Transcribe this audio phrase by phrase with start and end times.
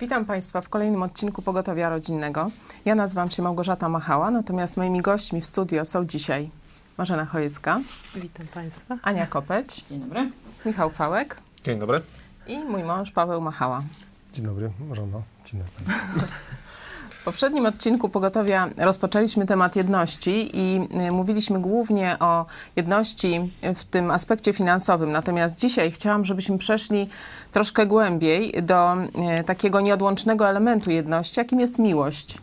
[0.00, 2.50] Witam Państwa w kolejnym odcinku Pogotowia Rodzinnego.
[2.84, 6.50] Ja nazywam się Małgorzata Machała, natomiast moimi gośćmi w studio są dzisiaj
[6.98, 7.80] Marzena Chojecka,
[8.14, 8.98] Witam Państwa.
[9.02, 10.30] Ania Kopeć, Dzień dobry.
[10.66, 12.02] Michał Fałek Dzień dobry.
[12.46, 13.80] i mój mąż Paweł Machała.
[14.32, 15.22] Dzień dobry, żono.
[15.44, 16.20] Dzień dobry Państwu.
[17.28, 23.40] Poprzednim odcinku Pogotowia rozpoczęliśmy temat jedności i y, mówiliśmy głównie o jedności
[23.74, 25.12] w tym aspekcie finansowym.
[25.12, 27.08] Natomiast dzisiaj chciałam, żebyśmy przeszli
[27.52, 28.96] troszkę głębiej do
[29.40, 32.38] y, takiego nieodłącznego elementu jedności, jakim jest miłość.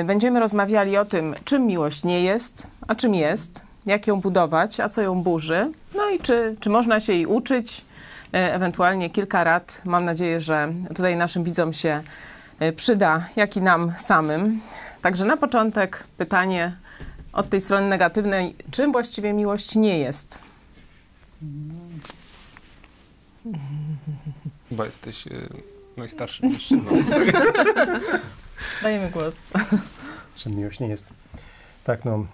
[0.00, 4.80] Y, Będziemy rozmawiali o tym, czym miłość nie jest, a czym jest, jak ją budować,
[4.80, 7.84] a co ją burzy, no i czy, czy można się jej uczyć,
[8.32, 9.82] ewentualnie kilka rad.
[9.84, 12.02] Mam nadzieję, że tutaj naszym widzom się
[12.76, 14.60] przyda, jak i nam samym.
[15.02, 16.76] Także na początek pytanie
[17.32, 20.38] od tej strony negatywnej, czym właściwie miłość nie jest?
[24.68, 25.48] Chyba jesteś y,
[25.96, 26.90] najstarszym mężczyzną.
[28.82, 29.48] Dajemy głos.
[30.36, 31.06] Że miłość nie jest.
[31.84, 32.26] Tak, no.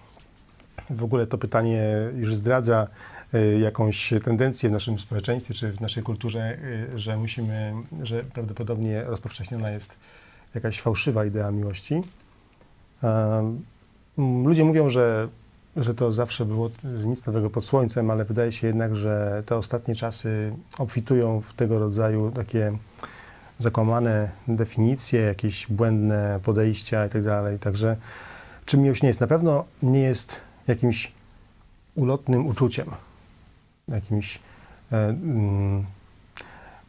[0.90, 1.82] W ogóle to pytanie
[2.16, 3.17] już zdradza y,
[3.60, 6.58] jakąś tendencję w naszym społeczeństwie czy w naszej kulturze,
[6.94, 9.96] y, że musimy, że prawdopodobnie rozpowszechniona jest
[10.54, 12.02] jakaś fałszywa idea miłości.
[14.18, 15.28] Ludzie mówią, że,
[15.76, 16.70] że to zawsze było
[17.04, 21.78] nic nowego pod słońcem, ale wydaje się jednak, że te ostatnie czasy obfitują w tego
[21.78, 22.72] rodzaju takie
[23.58, 27.22] zakłamane definicje, jakieś błędne podejścia i tak.
[27.60, 27.96] Także
[28.64, 29.20] czym miłość nie jest?
[29.20, 31.12] Na pewno nie jest jakimś
[31.94, 32.86] ulotnym uczuciem,
[33.88, 34.38] jakimś
[34.92, 35.84] e, mm,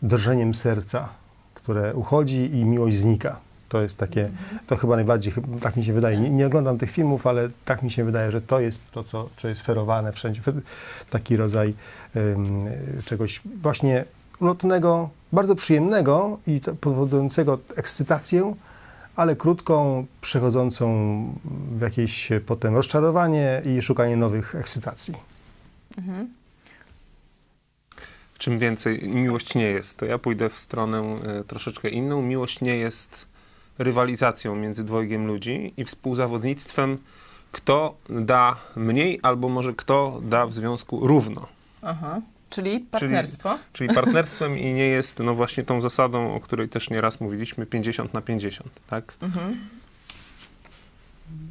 [0.01, 1.09] drżeniem serca,
[1.53, 3.39] które uchodzi i miłość znika.
[3.69, 4.29] To jest takie,
[4.67, 6.17] to chyba najbardziej, tak mi się wydaje.
[6.17, 9.29] Nie, nie oglądam tych filmów, ale tak mi się wydaje, że to jest to, co,
[9.37, 10.41] co jest ferowane wszędzie.
[11.09, 11.73] Taki rodzaj
[12.15, 12.59] em,
[13.05, 14.05] czegoś właśnie
[14.39, 18.53] ulotnego, bardzo przyjemnego i powodującego ekscytację,
[19.15, 20.85] ale krótką, przechodzącą
[21.77, 25.13] w jakieś potem rozczarowanie i szukanie nowych ekscytacji.
[25.97, 26.38] Mhm.
[28.39, 32.21] Czym więcej miłość nie jest, to ja pójdę w stronę y, troszeczkę inną.
[32.21, 33.25] Miłość nie jest
[33.77, 36.97] rywalizacją między dwojgiem ludzi i współzawodnictwem,
[37.51, 41.47] kto da mniej, albo może kto da w związku równo.
[41.81, 42.21] Aha.
[42.49, 43.57] Czyli partnerstwo.
[43.73, 48.13] Czyli partnerstwem i nie jest no właśnie tą zasadą, o której też nieraz mówiliśmy, 50
[48.13, 49.13] na 50, tak?
[49.21, 49.57] Mhm.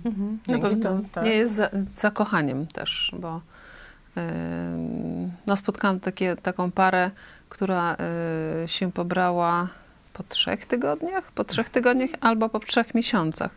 [0.04, 0.38] Mhm.
[0.46, 1.24] Pewno temu, tak.
[1.24, 3.40] nie jest za, zakochaniem też, bo
[5.46, 7.10] no spotkałam takie, taką parę,
[7.48, 7.96] która
[8.64, 9.68] y, się pobrała
[10.12, 13.50] po trzech tygodniach, po trzech tygodniach albo po trzech miesiącach.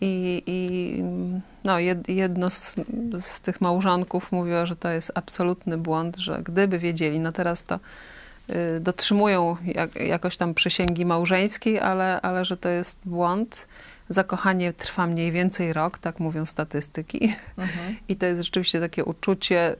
[0.00, 1.02] I, i
[1.64, 2.74] no, jed, jedno z,
[3.20, 7.80] z tych małżonków mówiło, że to jest absolutny błąd, że gdyby wiedzieli, no teraz to
[8.50, 13.66] y, dotrzymują jak, jakoś tam przysięgi małżeńskiej, ale, ale że to jest błąd.
[14.12, 17.34] Zakochanie trwa mniej więcej rok, tak mówią statystyki.
[17.56, 17.96] Mhm.
[18.08, 19.76] I to jest rzeczywiście takie uczucie,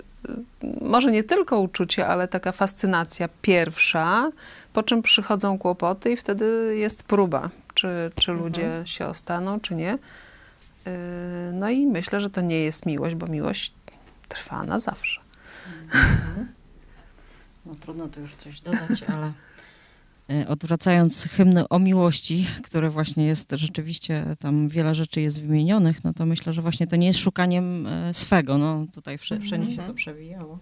[0.80, 4.30] może nie tylko uczucie, ale taka fascynacja pierwsza,
[4.72, 8.48] po czym przychodzą kłopoty i wtedy jest próba, czy, czy Mhm.
[8.48, 9.94] ludzie się ostaną, czy nie.
[9.94, 10.00] Y,
[11.52, 13.72] No i myślę, że to nie jest miłość, bo miłość
[14.28, 15.20] trwa na zawsze.
[17.66, 19.32] No trudno tu już coś dodać, ale
[20.48, 26.26] odwracając hymny o miłości, które właśnie jest rzeczywiście, tam wiele rzeczy jest wymienionych, no to
[26.26, 29.88] myślę, że właśnie to nie jest szukaniem e, swego, no tutaj wsze- wszędzie się Mhm.
[29.88, 30.58] to przewijało,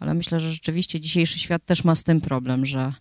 [0.00, 2.92] ale myślę, że rzeczywiście dzisiejszy świat też ma z tym problem, że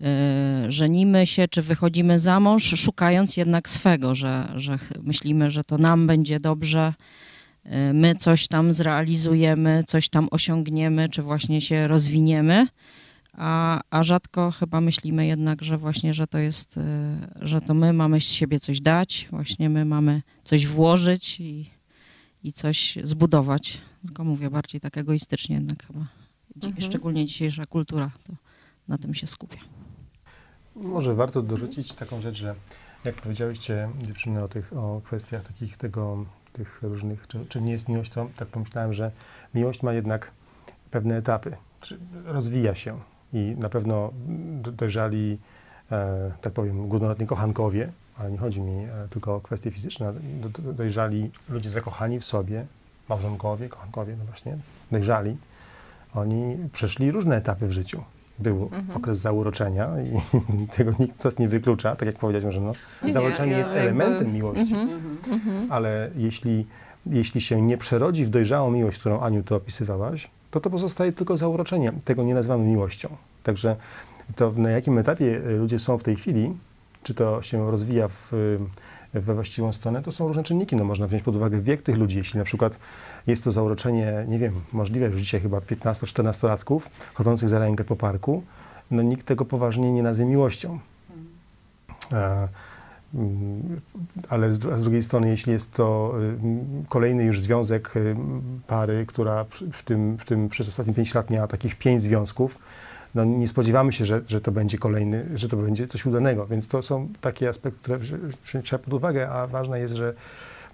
[0.00, 5.78] e, żenimy się, czy wychodzimy za mąż, szukając jednak swego, że, że myślimy, że to
[5.78, 6.94] nam będzie dobrze,
[7.64, 12.66] e, my coś tam zrealizujemy, coś tam osiągniemy, czy właśnie się rozwiniemy,
[13.36, 17.92] a, a rzadko chyba myślimy jednak, że właśnie, że to jest, e, że to my
[17.92, 21.70] mamy z siebie coś dać, właśnie my mamy coś włożyć i,
[22.42, 23.80] i coś zbudować.
[24.06, 26.06] Tylko mówię bardziej tak egoistycznie jednak chyba.
[26.56, 26.80] Mhm.
[26.80, 28.32] Szczególnie dzisiejsza kultura to
[28.88, 29.58] na tym się skupia.
[30.76, 32.54] Może warto dorzucić taką rzecz, że
[33.04, 37.88] jak powiedziałyście dziewczyny o tych o kwestiach takich tego, tych różnych, czy, czy nie jest
[37.88, 39.10] miłość, to tak pomyślałem, że
[39.54, 40.30] miłość ma jednak
[40.90, 43.00] pewne etapy, czy rozwija się
[43.32, 44.10] i na pewno
[44.62, 45.38] do- dojrzali,
[45.92, 47.88] e, tak powiem, górnolotni kochankowie,
[48.18, 50.12] ale nie chodzi mi e, tylko o kwestie fizyczne,
[50.42, 52.66] do, do, dojrzali ludzie zakochani w sobie,
[53.08, 54.56] małżonkowie, kochankowie, no właśnie,
[54.90, 55.36] dojrzali,
[56.14, 58.02] oni przeszli różne etapy w życiu.
[58.38, 58.96] Był Mhm.
[58.96, 60.20] okres zauroczenia i
[60.76, 64.32] tego nikt nas nie wyklucza, tak jak powiedział, że no, Nie, zauroczenie ja jest elementem
[64.32, 64.88] miłości, Mhm.
[64.90, 65.16] Mhm.
[65.34, 65.72] Mhm.
[65.72, 66.66] ale jeśli,
[67.06, 71.36] jeśli się nie przerodzi w dojrzałą miłość, którą Aniu ty opisywałaś, to to pozostaje tylko
[71.36, 71.92] zauroczenie.
[72.04, 73.08] Tego nie nazywamy miłością.
[73.42, 73.76] Także
[74.36, 76.56] to na jakim etapie y, ludzie są w tej chwili,
[77.02, 78.32] czy to się rozwija w,
[79.14, 80.76] y, we właściwą stronę, to są różne czynniki.
[80.76, 82.18] No, można wziąć pod uwagę wiek tych ludzi.
[82.18, 82.78] Jeśli na przykład
[83.26, 86.80] jest to zauroczenie, nie wiem, możliwe już dzisiaj chyba 15-14-latków
[87.14, 88.42] chodzących za rękę po parku,
[88.90, 90.78] no nikt tego poważnie nie nazwie miłością.
[92.12, 92.48] E, mm,
[94.28, 96.14] ale z, drugiej strony, jeśli jest to
[96.84, 98.16] y, kolejny już związek y,
[98.66, 102.58] pary, która w tym, w tym przez ostatnie 5 lat miała takich pięć związków,
[103.14, 106.68] no nie spodziewamy się, że, że to będzie kolejny, że to będzie coś udanego, więc
[106.68, 110.14] to są takie aspekty, które trzeba pod uwagę, a ważne jest, że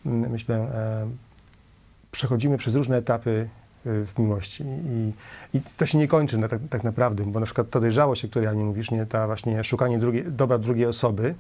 [0.06, 1.08] mm, myślę, e,
[2.10, 3.48] przechodzimy przez różne etapy
[3.84, 4.64] w miłości.
[4.64, 5.12] I,
[5.56, 8.28] i to się nie kończy na, tak, tak naprawdę, bo na przykład ta dojrzałość, o
[8.28, 11.34] której Ani mówisz, nie, ta właśnie szukanie drugiej, dobra drugiej osoby,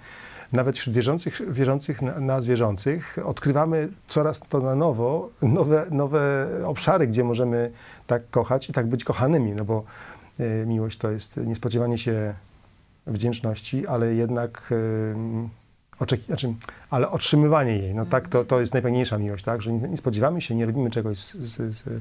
[0.52, 7.06] nawet wśród wierzących, wierzących na- nas wierzących, odkrywamy coraz to na nowo nowe, nowe obszary,
[7.06, 7.70] gdzie możemy
[8.06, 9.84] tak kochać i tak być kochanymi, no bo
[10.40, 12.34] y, miłość to jest niespodziewanie się
[13.06, 15.14] wdzięczności, ale jednak y,
[16.02, 16.54] oczeki- znaczy,
[16.90, 20.40] ale otrzymywanie jej, no tak, to, to jest najpełniejsza miłość, tak, że nie, nie spodziewamy
[20.40, 22.00] się, nie robimy czegoś z, z, z, y,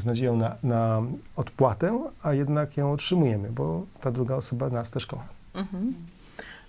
[0.00, 1.02] z nadzieją na, na
[1.36, 5.28] odpłatę, a jednak ją otrzymujemy, bo ta druga osoba nas też kocha.
[5.54, 5.94] Mhm.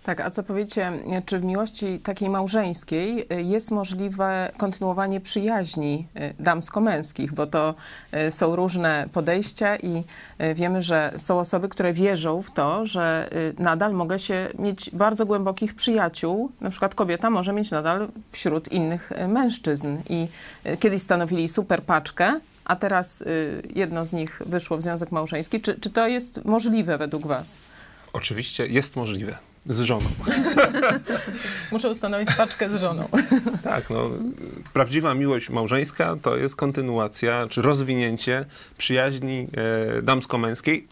[0.09, 0.91] Tak, a co powiecie,
[1.25, 7.75] czy w miłości takiej małżeńskiej y, jest możliwe kontynuowanie przyjaźni y, damsko-męskich, bo to
[8.27, 10.03] y, są różne podejścia i
[10.56, 13.29] wiemy, że są osoby, które wierzą w to, że
[13.59, 19.11] nadal mogę się mieć bardzo głębokich przyjaciół, na przykład kobieta może mieć nadal wśród innych
[19.27, 20.27] mężczyzn i
[20.79, 23.23] kiedyś stanowili super paczkę, a teraz
[23.75, 25.61] jedno z nich wyszło w związek małżeński.
[25.61, 27.61] Czy, czy to jest możliwe według was?
[28.13, 29.49] Oczywiście jest możliwe.
[29.65, 30.06] Z żoną.
[31.71, 33.07] Muszę ustanowić paczkę z żoną.
[33.63, 34.09] Tak, no,
[34.73, 38.45] prawdziwa miłość małżeńska to jest kontynuacja czy rozwinięcie
[38.77, 39.47] przyjaźni
[39.97, 40.88] e, damsko-męskiej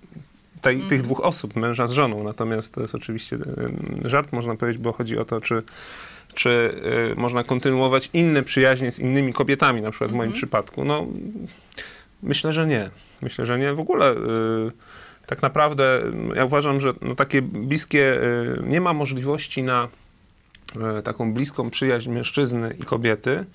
[0.61, 2.23] tej, tych dwóch osób, męża z żoną.
[2.23, 3.35] Natomiast to jest oczywiście
[4.05, 5.63] e, żart, można powiedzieć, bo chodzi o to, czy,
[6.33, 6.81] czy
[7.11, 10.85] e, można kontynuować inne przyjaźnie z innymi kobietami, na przykład w moim przypadku.
[10.85, 11.07] No,
[12.23, 12.89] myślę, że nie.
[13.21, 13.73] Myślę, że nie.
[13.73, 14.15] W ogóle e,
[15.27, 16.01] tak naprawdę
[16.35, 19.87] ja uważam, że no, takie bliskie, e, nie ma możliwości na
[20.97, 23.45] e, taką bliską przyjaźń mężczyzny i kobiety,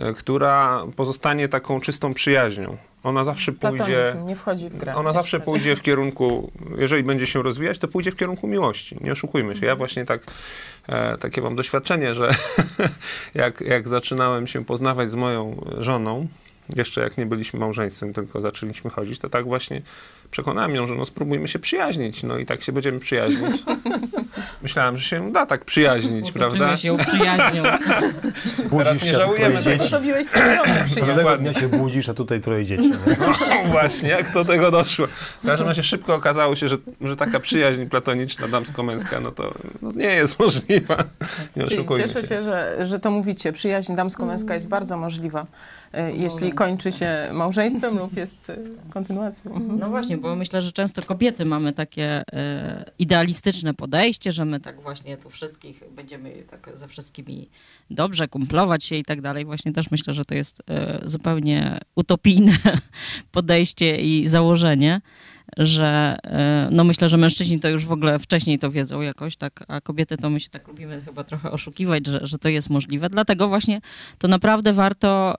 [0.00, 2.76] e, która pozostanie taką czystą przyjaźnią.
[3.04, 4.04] Ona zawsze pójdzie.
[4.24, 4.94] Nie wchodzi w grę.
[4.94, 8.96] Ona zawsze pójdzie w kierunku, jeżeli będzie się rozwijać, to pójdzie w kierunku miłości.
[9.00, 9.58] Nie oszukujmy się.
[9.58, 9.68] Mhm.
[9.68, 10.22] Ja właśnie tak,
[10.88, 12.30] e, takie mam doświadczenie, że
[13.34, 16.28] jak, jak zaczynałem się poznawać z moją żoną,
[16.76, 19.82] jeszcze jak nie byliśmy małżeństwem, tylko zaczęliśmy chodzić, to tak właśnie
[20.34, 22.22] przekonałem ją, że no spróbujmy się przyjaźnić.
[22.22, 23.62] No i tak się będziemy przyjaźnić.
[24.62, 26.76] Myślałem, że się da tak przyjaźnić, prawda?
[26.76, 27.62] Się uprzyjaźnią.
[28.70, 31.00] Budzisz nie się, żałujemy swoją przyjaźń.
[31.00, 32.90] Pewnego dnia się budzisz, a tutaj troje dzieci.
[33.64, 35.06] No właśnie, jak do tego doszło.
[35.42, 39.92] W każdym razie szybko okazało się, że, że taka przyjaźń platoniczna, damsko-męska, no to no
[39.92, 41.04] nie jest możliwa.
[41.56, 43.52] Nie oszukujmy Cieszę się, że, że to mówicie.
[43.52, 45.46] Przyjaźń damsko-męska jest bardzo możliwa,
[45.92, 48.56] e, jeśli kończy się małżeństwem lub jest e,
[48.90, 49.60] kontynuacją.
[49.78, 54.82] No właśnie, bo myślę, że często kobiety mamy takie e, idealistyczne podejście, że my tak
[54.82, 57.48] właśnie tu wszystkich będziemy tak ze wszystkimi
[57.90, 59.44] dobrze kumplować się i tak dalej.
[59.44, 62.52] Właśnie też myślę, że to jest e, zupełnie utopijne
[63.32, 65.00] podejście i założenie,
[65.56, 69.64] że e, no myślę, że mężczyźni to już w ogóle wcześniej to wiedzą jakoś, tak,
[69.68, 73.10] a kobiety to my się tak lubimy chyba trochę oszukiwać, że, że to jest możliwe.
[73.10, 73.80] Dlatego właśnie
[74.18, 75.36] to naprawdę warto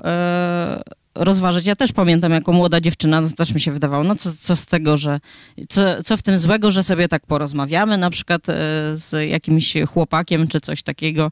[1.15, 1.65] rozważyć.
[1.65, 4.65] Ja też pamiętam, jako młoda dziewczyna, no też mi się wydawało, no co, co z
[4.65, 5.19] tego, że
[5.69, 8.53] co, co w tym złego, że sobie tak porozmawiamy na przykład e,
[8.93, 11.31] z jakimś chłopakiem czy coś takiego,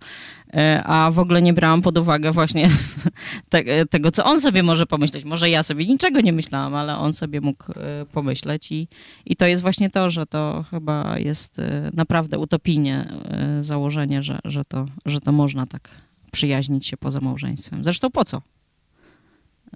[0.53, 2.69] e, a w ogóle nie brałam pod uwagę właśnie
[3.49, 5.25] te, tego, co on sobie może pomyśleć.
[5.25, 8.87] Może ja sobie niczego nie myślałam, ale on sobie mógł e, pomyśleć i,
[9.25, 14.39] i to jest właśnie to, że to chyba jest e, naprawdę utopijnie e, założenie, że,
[14.43, 15.89] że, to, że to można tak
[16.31, 17.83] przyjaźnić się poza małżeństwem.
[17.83, 18.41] Zresztą po co?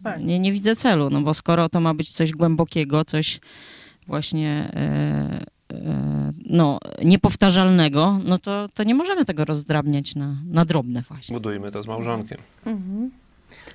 [0.04, 0.24] Tak.
[0.24, 3.40] Nie, nie widzę celu, no bo skoro to ma być coś głębokiego, coś
[4.08, 11.02] właśnie e, e, no, niepowtarzalnego, no to, to nie możemy tego rozdrabniać na, na drobne
[11.02, 11.34] właśnie.
[11.34, 12.38] Budujmy to z małżonkiem.
[12.66, 13.12] Mhm.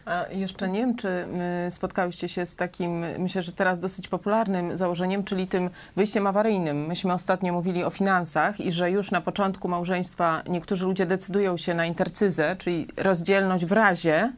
[0.05, 1.27] A jeszcze nie wiem, czy
[1.67, 6.87] y, spotkałyście się z takim, myślę, że teraz dosyć popularnym założeniem, czyli tym wyjściem awaryjnym.
[6.87, 11.75] Myśmy ostatnio mówili o finansach i że już na początku małżeństwa niektórzy ludzie decydują się
[11.75, 14.33] na intercyzę, czyli rozdzielność w razie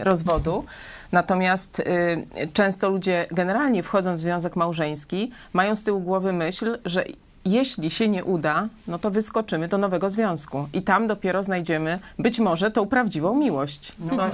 [0.00, 0.64] y, rozwodu.
[1.12, 7.04] Natomiast y, często ludzie generalnie wchodząc w związek małżeński mają z tyłu głowy myśl, że
[7.46, 12.38] jeśli się nie uda, no to wyskoczymy do nowego związku i tam dopiero znajdziemy być
[12.38, 13.92] może tą prawdziwą miłość.
[14.16, 14.26] Co?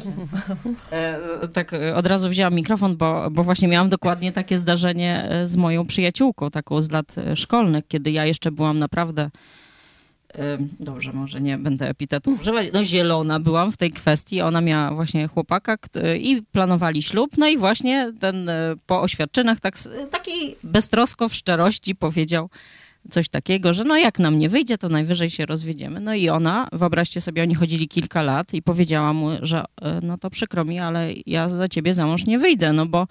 [0.92, 1.18] E,
[1.52, 5.56] tak e, od razu wzięłam mikrofon, bo, bo właśnie miałam dokładnie takie zdarzenie e, z
[5.56, 9.30] moją przyjaciółką, taką z lat e, szkolnych, kiedy ja jeszcze byłam naprawdę.
[10.34, 12.68] e, Dobrze, może nie będę epitetów używać.
[12.72, 14.40] No, zielona byłam w tej kwestii.
[14.40, 15.76] Ona miała właśnie chłopaka
[16.18, 17.30] i planowali ślub.
[17.38, 19.74] No i właśnie ten e, po oświadczynach tak,
[20.10, 22.50] takiej beztrosko w szczerości powiedział
[23.10, 26.00] coś takiego, że no jak nam nie wyjdzie, to najwyżej się rozwiedziemy.
[26.00, 30.18] No i ona, wyobraźcie sobie, oni chodzili kilka lat i powiedziała mu, że e, no
[30.18, 33.06] to przykro mi, ale ja za ciebie za mąż nie wyjdę, no bo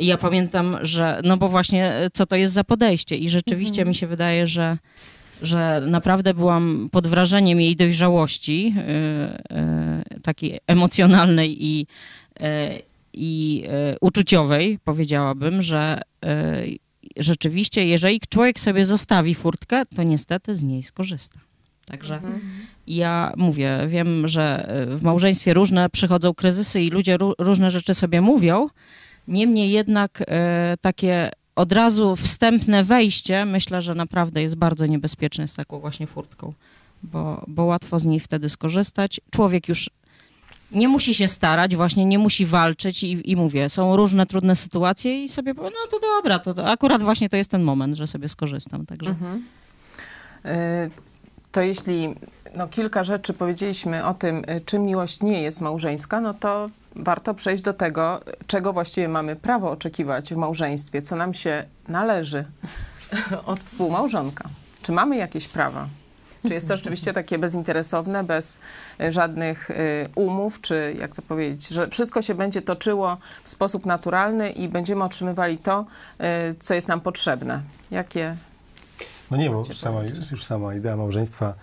[0.00, 3.94] ja pamiętam, że no bo właśnie e, co to jest za podejście i rzeczywiście mi
[3.94, 4.78] się wydaje, że
[5.42, 8.82] że naprawdę byłam pod wrażeniem jej dojrzałości, e,
[9.50, 11.86] e, takiej emocjonalnej i,
[13.12, 13.64] i
[14.00, 16.00] uczuciowej, powiedziałabym, że
[17.16, 21.40] rzeczywiście, jeżeli człowiek sobie zostawi furtkę, to niestety z niej skorzysta.
[21.86, 22.20] Także
[22.86, 27.94] ja mówię, wiem, że e, w małżeństwie różne przychodzą kryzysy i ludzie ró- różne rzeczy
[27.94, 28.66] sobie mówią.
[29.28, 35.54] Niemniej jednak e, takie od razu wstępne wejście, myślę, że naprawdę jest bardzo niebezpieczne z
[35.54, 36.52] taką właśnie furtką,
[37.02, 39.20] bo, bo łatwo z niej wtedy skorzystać.
[39.30, 39.90] Człowiek już
[40.74, 45.24] nie musi się starać, właśnie nie musi walczyć i, i mówię, są różne trudne sytuacje
[45.24, 48.06] i sobie powiem, no to dobra, to, to akurat właśnie to jest ten moment, że
[48.06, 49.10] sobie skorzystam, także...
[49.10, 49.44] Mhm.
[50.46, 50.90] Y,
[51.52, 52.14] To jeśli
[52.56, 57.34] no, kilka rzeczy powiedzieliśmy o tym, y, czym miłość nie jest małżeńska, no to warto
[57.34, 62.44] przejść do tego, czego właściwie mamy prawo oczekiwać w małżeństwie, co nam się należy
[63.46, 64.48] od współmałżonka.
[64.82, 65.88] Czy mamy jakieś prawa?
[66.48, 68.60] Czy jest to rzeczywiście takie bezinteresowne, bez
[69.00, 69.74] y, żadnych y,
[70.14, 75.04] umów, czy jak to powiedzieć, że wszystko się będzie toczyło w sposób naturalny i będziemy
[75.04, 75.86] otrzymywali to,
[76.50, 77.62] y, co jest nam potrzebne?
[77.90, 78.36] Jakie
[79.30, 81.54] No nie, bo sama, już sama idea małżeństwa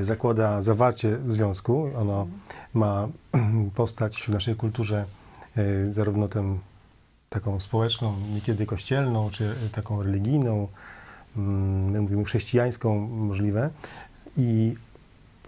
[0.00, 1.90] zakłada zawarcie związku.
[1.96, 2.26] Ono
[2.74, 3.08] ma
[3.74, 5.04] postać w naszej kulturze
[5.90, 6.58] zarówno tę
[7.30, 10.68] taką społeczną, niekiedy kościelną, czy taką religijną,
[11.36, 13.70] mm, my mówimy chrześcijańską możliwe.
[14.36, 14.74] I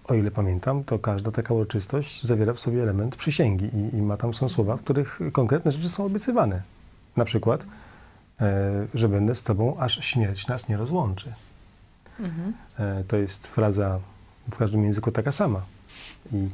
[0.04, 4.16] o ile pamiętam, to każda taka uroczystość zawiera w sobie element przysięgi i, i ma
[4.16, 6.62] tam są słowa, w których konkretne rzeczy są obiecywane.
[7.16, 7.66] Na przykład,
[8.40, 11.32] e, że będę z Tobą, aż śmierć nas nie rozłączy.
[12.78, 14.00] E, To jest fraza
[14.52, 15.62] w każdym języku taka sama.
[16.32, 16.48] I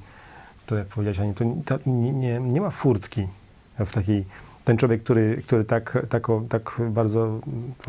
[0.66, 3.28] to, jak powiedziałeś, Aniu, to ta, nie, nie, nie ma furtki
[3.78, 4.24] w takiej...
[4.64, 7.40] Ten człowiek, który, który tak, tak, tak bardzo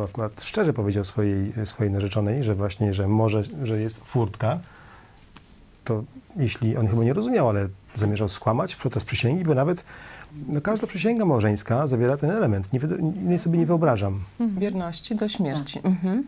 [0.03, 4.60] akurat szczerze powiedział swojej, swojej narzeczonej, że właśnie, że może, że jest furtka,
[5.86, 6.03] to
[6.36, 9.84] jeśli on chyba nie rozumiał, ale zamierzał skłamać podczas przysięgi, bo nawet
[10.48, 12.74] no, każda przysięga małżeńska zawiera ten element.
[12.74, 12.79] Nie,
[13.24, 14.20] nie sobie nie wyobrażam.
[14.39, 15.79] Wierności do śmierci.
[15.84, 16.24] Mhm.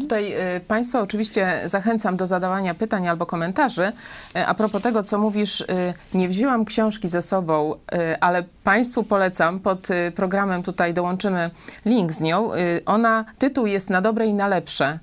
[0.00, 3.92] Tutaj y, Państwa oczywiście zachęcam do zadawania pytań albo komentarzy.
[4.36, 5.66] Y, a propos tego, co mówisz, y,
[6.14, 7.74] nie wzięłam książki ze sobą,
[8.20, 9.60] ale Państwu polecam.
[9.60, 11.50] Pod programem tutaj dołączymy
[11.84, 12.50] link z nią.
[12.86, 14.98] Ona, tytuł jest Na dobre i na lepsze.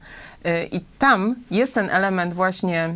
[0.72, 2.94] I tam jest ten element właśnie,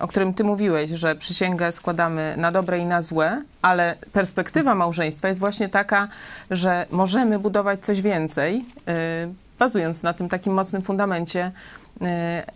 [0.00, 5.28] o którym ty mówiłeś, że przysięgę składamy na dobre i na złe, ale perspektywa małżeństwa
[5.28, 6.08] jest właśnie taka,
[6.50, 8.64] że możemy budować coś więcej,
[9.58, 11.52] bazując na tym takim mocnym fundamencie.
[12.02, 12.04] y,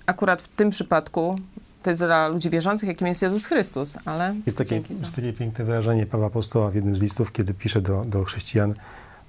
[0.07, 1.39] Akurat w tym przypadku
[1.83, 5.05] to jest dla ludzi wierzących, jakim jest Jezus Chrystus, ale Jest takie, za...
[5.05, 8.75] jest takie piękne wyrażenie Pawła Apostoła w jednym z listów, kiedy pisze do, do chrześcijan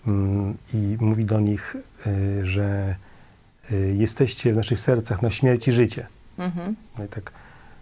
[0.08, 1.76] mm, i mówi do nich,
[2.08, 2.96] y, że
[3.72, 6.08] y, jesteście w naszych sercach na śmierć i życie.
[6.38, 6.76] Mhm.
[6.98, 7.32] No i tak,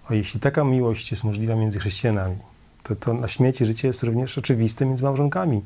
[0.09, 2.37] o, jeśli taka miłość jest możliwa między chrześcijanami,
[2.83, 5.63] to, to na śmierć i życie jest również oczywiste między małżonkami,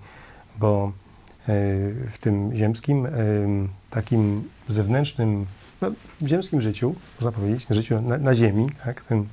[0.59, 0.91] bo
[2.09, 3.11] w tym ziemskim, y,
[3.89, 5.45] takim zewnętrznym,
[5.81, 9.27] no, w ziemskim życiu, można powiedzieć, na życiu na, na ziemi, tak, tym,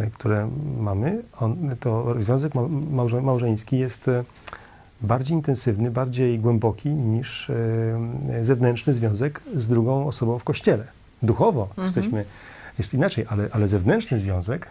[0.00, 4.10] y, które mamy, on, to związek ma- małże, małżeński jest
[5.00, 7.50] bardziej intensywny, bardziej głęboki niż
[8.42, 10.84] zewnętrzny związek z drugą osobą w kościele.
[11.22, 12.24] Duchowo jesteśmy,
[12.78, 14.70] jest inaczej, ale, ale zewnętrzny związek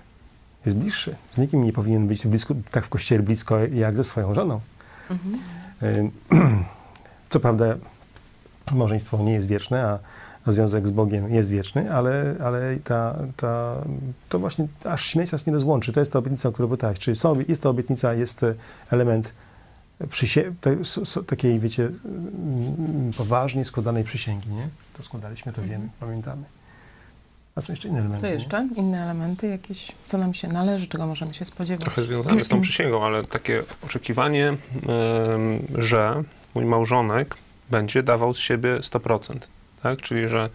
[0.65, 1.15] jest bliższy.
[1.34, 4.60] Z nikim nie powinien być blisko, tak w kościele blisko jak ze swoją żoną.
[5.12, 5.15] Y,
[7.29, 7.65] Co prawda
[8.74, 10.00] małżeństwo nie jest wieczne, a,
[10.51, 13.75] związek z Bogiem jest wieczny, ale, ale ta, ta,
[14.29, 15.94] to właśnie aż śmierć nas nie rozłączy.
[15.94, 17.00] To jest ta obietnica, o której pytałeś.
[17.00, 18.46] Czyli są, jest ta obietnica, jest
[18.91, 19.34] element
[20.01, 20.75] przysie- te,
[21.24, 21.89] takiej, wiecie,
[23.17, 24.70] poważnie składanej przysięgi, nie?
[24.98, 26.44] To składaliśmy, to wiemy, pamiętamy.
[27.55, 28.33] A są jeszcze inne elementy, Co nie?
[28.33, 28.67] jeszcze?
[28.75, 31.83] Inne elementy jakieś, co nam się należy, czego możemy się spodziewać?
[31.85, 34.57] Trochę związane z tą przysięgą, ale takie oczekiwanie, em,
[35.77, 36.24] że
[36.55, 37.38] mój małżonek
[37.69, 39.47] będzie dawał z siebie 100%.
[39.83, 40.01] tak?
[40.01, 40.50] Czyli, że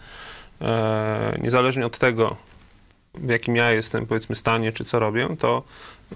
[0.60, 2.36] e, niezależnie od tego,
[3.14, 5.62] w jakim ja jestem, powiedzmy, stanie, czy co robię, to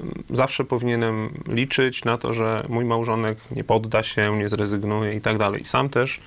[0.00, 5.20] mm, zawsze powinienem liczyć na to, że mój małżonek nie podda się, nie zrezygnuje i
[5.20, 5.62] tak dalej.
[5.62, 6.20] I sam też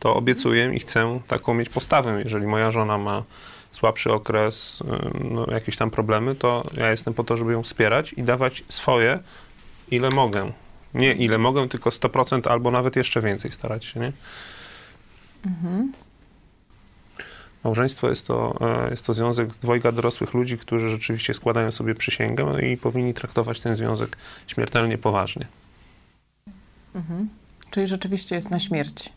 [0.00, 2.20] to obiecuję i chcę taką mieć postawę.
[2.24, 3.22] Jeżeli moja żona ma
[3.72, 4.82] słabszy okres,
[5.30, 9.18] no, jakieś tam problemy, to ja jestem po to, żeby ją wspierać i dawać swoje,
[9.90, 10.52] ile mogę.
[10.94, 14.12] Nie ile mogę, tylko 100% albo nawet jeszcze więcej starać się, nie?
[15.46, 15.92] Mhm.
[17.64, 22.62] Małżeństwo jest to, e, jest to związek dwojga dorosłych ludzi, którzy rzeczywiście składają sobie przysięgę
[22.72, 25.46] i powinni traktować ten związek śmiertelnie poważnie.
[26.94, 27.28] Mhm.
[27.70, 29.12] Czyli rzeczywiście jest na śmierć.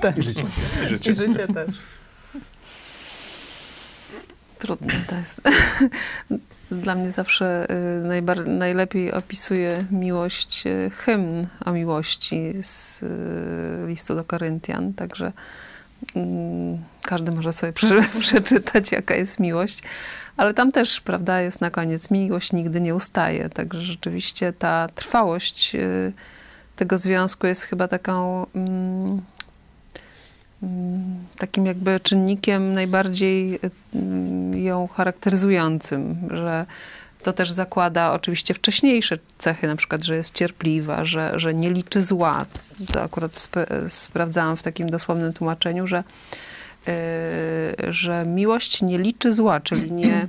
[0.00, 0.16] tak.
[0.18, 0.44] I życie.
[0.84, 1.10] I życie.
[1.10, 1.76] I życie też.
[4.60, 5.40] Trudne to jest.
[6.70, 14.24] Dla mnie zawsze y, najlepiej opisuje miłość y, hymn o miłości z y, listu do
[14.24, 15.32] Koryntian, także
[16.14, 19.82] mm, każdy może sobie prze- przeczytać, jaka jest miłość,
[20.36, 25.76] ale tam też, prawda, jest na koniec miłość nigdy nie ustaje, także rzeczywiście ta trwałość
[26.76, 29.22] tego związku jest chyba taką mm,
[31.36, 33.58] takim jakby czynnikiem najbardziej
[33.94, 36.66] mm, ją charakteryzującą, że
[37.22, 42.02] to też zakłada oczywiście wcześniejsze cechy, na przykład, że jest cierpliwa, że, że nie liczy
[42.02, 42.46] zła.
[42.92, 46.04] To akurat sp- sprawdzałam w takim dosłownym tłumaczeniu, że,
[46.86, 50.26] yy, że miłość nie liczy zła, czyli nie,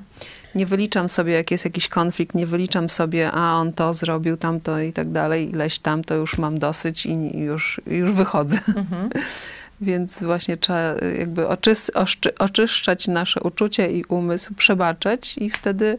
[0.55, 4.79] nie wyliczam sobie, jak jest jakiś konflikt, nie wyliczam sobie, a on to zrobił, tamto
[4.79, 8.59] i tak dalej, ileś tam, to już mam dosyć i już, już wychodzę.
[8.67, 9.09] Mhm.
[9.81, 15.97] Więc właśnie trzeba y, jakby oczys- oszczy- oczyszczać nasze uczucie i umysł, przebaczać i wtedy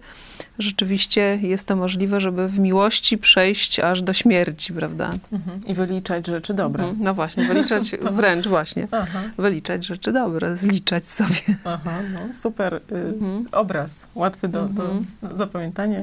[0.59, 5.11] rzeczywiście jest to możliwe, żeby w miłości przejść aż do śmierci, prawda?
[5.33, 5.66] Mhm.
[5.66, 6.83] I wyliczać rzeczy dobre.
[6.85, 7.05] Mhm.
[7.05, 8.88] No właśnie, wyliczać wręcz właśnie.
[8.90, 11.40] Aha, Wyliczać rzeczy dobre, zliczać sobie.
[11.64, 13.49] aha, no super y, Mhm.
[13.53, 15.05] obraz, łatwy do, Mhm.
[15.23, 16.03] do zapamiętania.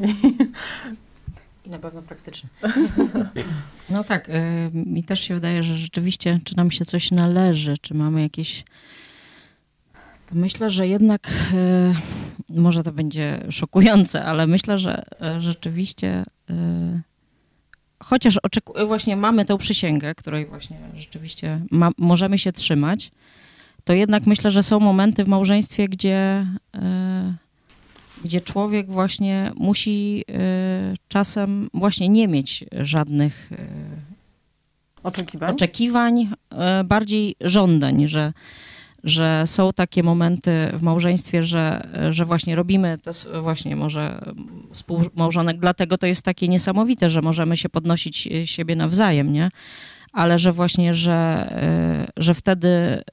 [1.69, 2.49] Na pewno praktyczne.
[3.89, 4.33] No tak, y,
[4.73, 8.63] mi też się wydaje, że rzeczywiście, czy nam się coś należy, czy mamy jakieś.
[10.29, 11.95] To myślę, że jednak, y,
[12.61, 15.03] może to będzie szokujące, ale myślę, że
[15.37, 16.23] y, rzeczywiście,
[18.03, 18.39] chociaż
[18.87, 23.11] właśnie mamy tę przysięgę, której właśnie rzeczywiście ma- możemy się trzymać,
[23.83, 26.47] to jednak myślę, że są momenty w małżeństwie, gdzie.
[26.75, 27.48] y,
[28.23, 30.33] gdzie człowiek właśnie musi y,
[31.07, 33.57] czasem właśnie nie mieć żadnych y,
[35.03, 35.53] oczekiwań?
[35.53, 38.33] oczekiwań, y, bardziej żądań, że,
[39.03, 44.21] że są takie momenty w małżeństwie, że, że właśnie robimy to właśnie może
[44.71, 49.49] współmałżonek, dlatego to jest takie niesamowite, że możemy się podnosić siebie nawzajem, nie?
[50.13, 51.49] Ale że właśnie, że,
[52.17, 53.03] y, że wtedy y,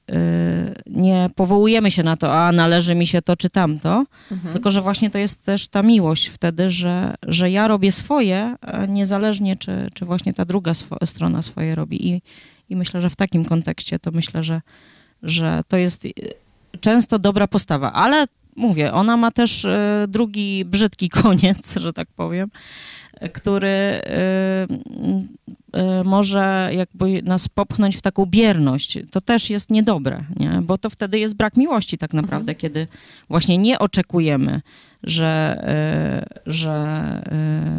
[0.85, 4.53] nie powołujemy się na to, a należy mi się to czy tamto, Mhm.
[4.53, 8.55] tylko, że właśnie to jest też ta miłość wtedy, że, że ja robię swoje,
[8.87, 10.71] niezależnie czy, czy właśnie ta druga
[11.05, 12.07] strona swoje robi.
[12.07, 12.21] I,
[12.69, 14.61] I myślę, że w takim kontekście to myślę, że,
[15.23, 16.11] że to jest y,
[16.79, 19.67] często dobra postawa, ale mówię, ona ma też
[20.07, 22.49] drugi brzydki koniec, że tak powiem,
[23.33, 24.03] który y,
[25.79, 28.99] y, może jakby nas popchnąć w taką bierność.
[29.11, 30.61] To też jest niedobre, nie?
[30.63, 32.87] bo to wtedy jest brak miłości tak naprawdę, kiedy
[33.29, 34.61] właśnie nie oczekujemy,
[35.03, 35.63] że,
[36.47, 37.21] y, że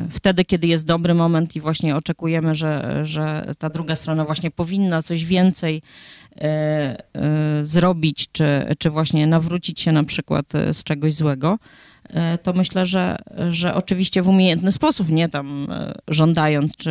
[0.07, 4.51] y, wtedy, kiedy jest dobry moment i właśnie oczekujemy, że, że ta druga strona właśnie
[4.51, 5.83] powinna coś więcej
[6.37, 11.88] y, y, zrobić, czy, czy właśnie nawrócić się na przykład y, z czegoś złego, y,
[12.43, 13.17] to myślę, że,
[13.51, 16.91] że oczywiście w umiejętny sposób, nie tam y, żądając, czy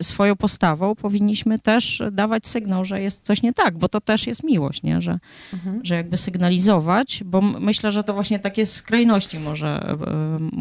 [0.00, 4.26] y, swoją postawą powinniśmy też dawać sygnał, że jest coś nie tak, bo to też
[4.26, 5.00] jest miłość, nie?
[5.00, 5.18] Że,
[5.52, 5.80] Mhm.
[5.84, 9.96] że jakby sygnalizować, bo myślę, że to właśnie takie skrajności może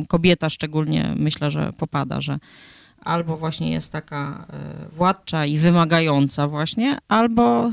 [0.07, 2.39] kobieta szczególnie myślę, że popada, że
[3.05, 7.71] albo właśnie jest taka e, władcza i wymagająca właśnie, albo e,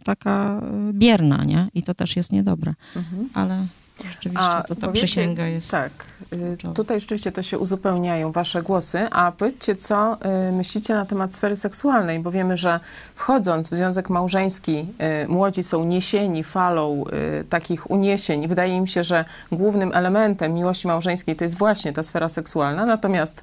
[0.00, 1.68] taka e, bierna, nie?
[1.74, 2.74] I to też jest niedobre.
[2.96, 3.28] Mhm.
[3.34, 3.66] Ale
[4.10, 5.70] rzeczywiście A to ta powiecie- przysięga jest...
[5.70, 5.90] Tak,
[6.32, 6.74] y, kluczowa.
[6.74, 11.56] tutaj rzeczywiście to się uzupełniają wasze głosy, a powiedzcie, co y, myślicie na temat sfery
[11.56, 12.80] seksualnej, bo wiemy, że
[13.14, 14.86] wchodząc w związek małżeński,
[15.24, 17.04] y, młodzi są niesieni falą
[17.48, 18.48] takich uniesień.
[18.48, 23.42] Wydaje im się, że głównym elementem miłości małżeńskiej to jest właśnie ta sfera seksualna, natomiast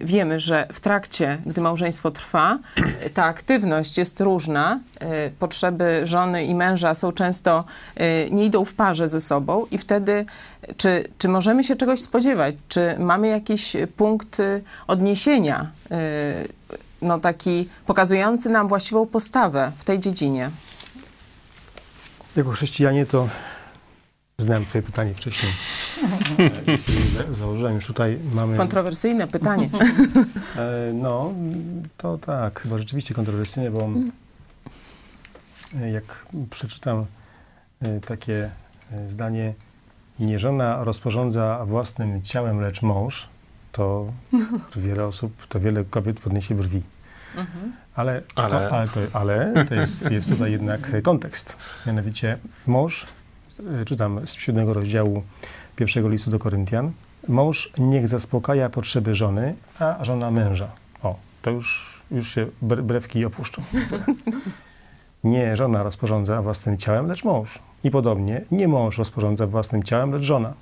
[0.00, 2.58] wiemy, że w trakcie, gdy małżeństwo trwa,
[3.14, 4.80] ta aktywność jest różna,
[5.38, 7.64] potrzeby żony i męża są często,
[8.30, 10.26] nie idą w parze ze sobą i wtedy
[10.76, 12.54] czy, czy możemy się czegoś spodziewać?
[12.68, 16.48] Czy mamy jakiś punkt y, odniesienia, y,
[17.02, 20.50] no taki pokazujący nam właściwą postawę w tej dziedzinie?
[22.36, 23.28] jako chrześcijanie to
[24.38, 25.52] znałem twoje pytanie wcześniej.
[27.30, 28.56] Założyłem, już tutaj mamy...
[28.56, 29.70] Kontrowersyjne pytanie.
[30.56, 31.32] E, no,
[31.96, 33.90] to tak, chyba rzeczywiście kontrowersyjne, bo
[35.80, 37.06] e, jak przeczytam
[37.82, 38.50] e, takie
[39.08, 39.54] zdanie
[40.20, 43.28] nie żona rozporządza własnym ciałem, lecz mąż,
[43.72, 44.06] to
[44.76, 46.82] wiele osób, to wiele kobiet podniesie brwi.
[47.94, 51.56] Ale, Ale- To, ale, to, ale to jest, jest tutaj jednak kontekst.
[51.86, 53.06] Mianowicie mąż,
[53.82, 55.22] y, czytam z siódmego rozdziału
[55.76, 56.92] pierwszego listu do Koryntian,
[57.28, 60.68] mąż niech zaspokaja potrzeby żony, a żona męża.
[61.02, 63.62] O, to już, już się bre- brewki opuszczą.
[65.24, 67.58] Nie żona rozporządza własnym ciałem, lecz mąż.
[67.84, 70.54] I podobnie, nie mąż rozporządza własnym ciałem, lecz żona.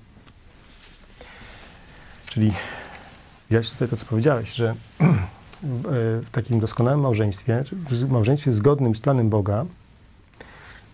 [2.26, 2.52] Czyli
[3.50, 4.74] widać tutaj to, co powiedziałeś, że
[6.22, 9.64] w takim doskonałym małżeństwie, w małżeństwie zgodnym z planem Boga,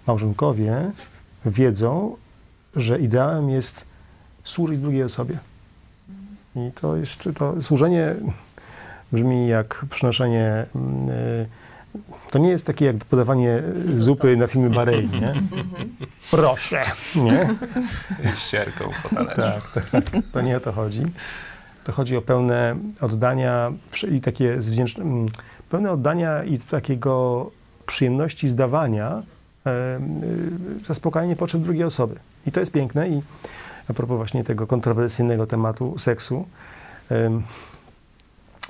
[0.07, 0.91] małżonkowie
[1.47, 2.17] wiedzą,
[2.77, 3.85] że ideałem jest
[4.45, 5.39] służyć drugiej osobie.
[6.57, 8.15] I to jest, to służenie
[9.13, 11.47] brzmi jak przynoszenie, mm, y,
[12.31, 13.63] to nie jest takie jak podawanie
[13.97, 15.35] zupy na filmie Barei, nie?
[16.31, 16.85] Proszę,
[17.17, 17.49] nie?
[18.37, 19.43] ścierką po talerzu.
[19.75, 21.03] Tak, tak, to nie o to chodzi.
[21.85, 23.73] To chodzi o pełne oddania
[24.11, 24.99] i takie z wdzięcz...
[24.99, 25.27] mm,
[25.71, 27.51] pełne oddania i takiego
[27.87, 29.23] przyjemności zdawania,
[29.67, 30.01] e,
[30.81, 32.17] y, zaspokajanie potrzeb drugiej osoby.
[32.47, 33.23] I to jest piękne i
[33.89, 36.49] a propos właśnie tego kontrowersyjnego tematu seksu,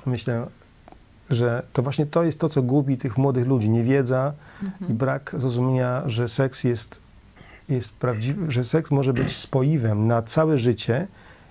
[0.05, 0.47] myślę,
[1.29, 3.69] że to właśnie to jest to, co gubi tych młodych ludzi.
[3.69, 4.33] Niewiedza
[4.89, 6.99] i brak zrozumienia, że seks jest,
[7.69, 11.07] jest prawdziwy, że seks może być spoiwem na całe życie,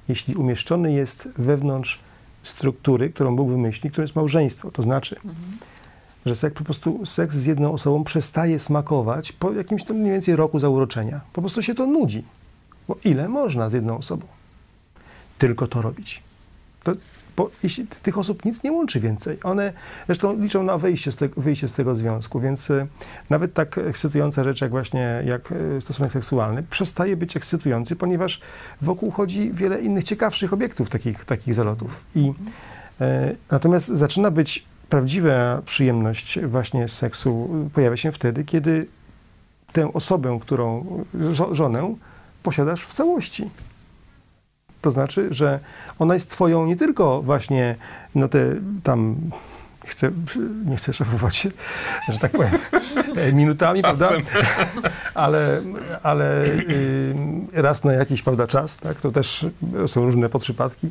[0.09, 2.01] jeśli umieszczony jest wewnątrz
[2.43, 4.71] struktury, którą Bóg wymyśli, którą jest małżeństwo.
[4.71, 5.17] To znaczy,
[6.27, 10.37] że seks, po prostu seks z jedną osobą przestaje smakować po jakimś tam mniej więcej
[10.37, 11.21] roku zauroczenia.
[11.33, 12.25] Po prostu się to nudzi.
[12.89, 14.27] Bo ile można z jedną osobą?
[15.39, 16.23] Tylko to robić.
[16.83, 16.93] To,
[17.37, 19.39] bo jeśli tych osób nic nie łączy więcej.
[19.43, 19.73] One
[20.07, 22.87] zresztą liczą na wyjście z, te, wyjście z tego związku, więc y,
[23.31, 28.41] nawet tak ekscytująca rzecz jak właśnie jak y, stosunek seksualny przestaje być ekscytujący, ponieważ
[28.81, 32.05] wokół chodzi wiele innych ciekawszych obiektów takich, takich zalotów.
[32.15, 32.33] I,
[33.01, 38.87] y, natomiast zaczyna być prawdziwa przyjemność właśnie seksu pojawia się wtedy, kiedy
[39.73, 41.95] tę osobę, którą, żo- żonę,
[42.43, 43.51] posiadasz w całości.
[44.85, 45.61] To znaczy, że
[45.99, 47.77] ona jest twoją nie tylko właśnie,
[48.15, 49.17] no te tam,
[49.85, 50.11] chcę,
[50.67, 51.51] nie chcę szafować się,
[52.13, 52.51] że tak powiem,
[53.17, 54.11] e, minutami, prawda?
[55.15, 55.63] Ale,
[56.03, 57.15] ale y,
[57.53, 59.01] raz na jakiś, prawda, czas, tak?
[59.01, 59.47] To też
[59.87, 60.91] są różne podprzypadki,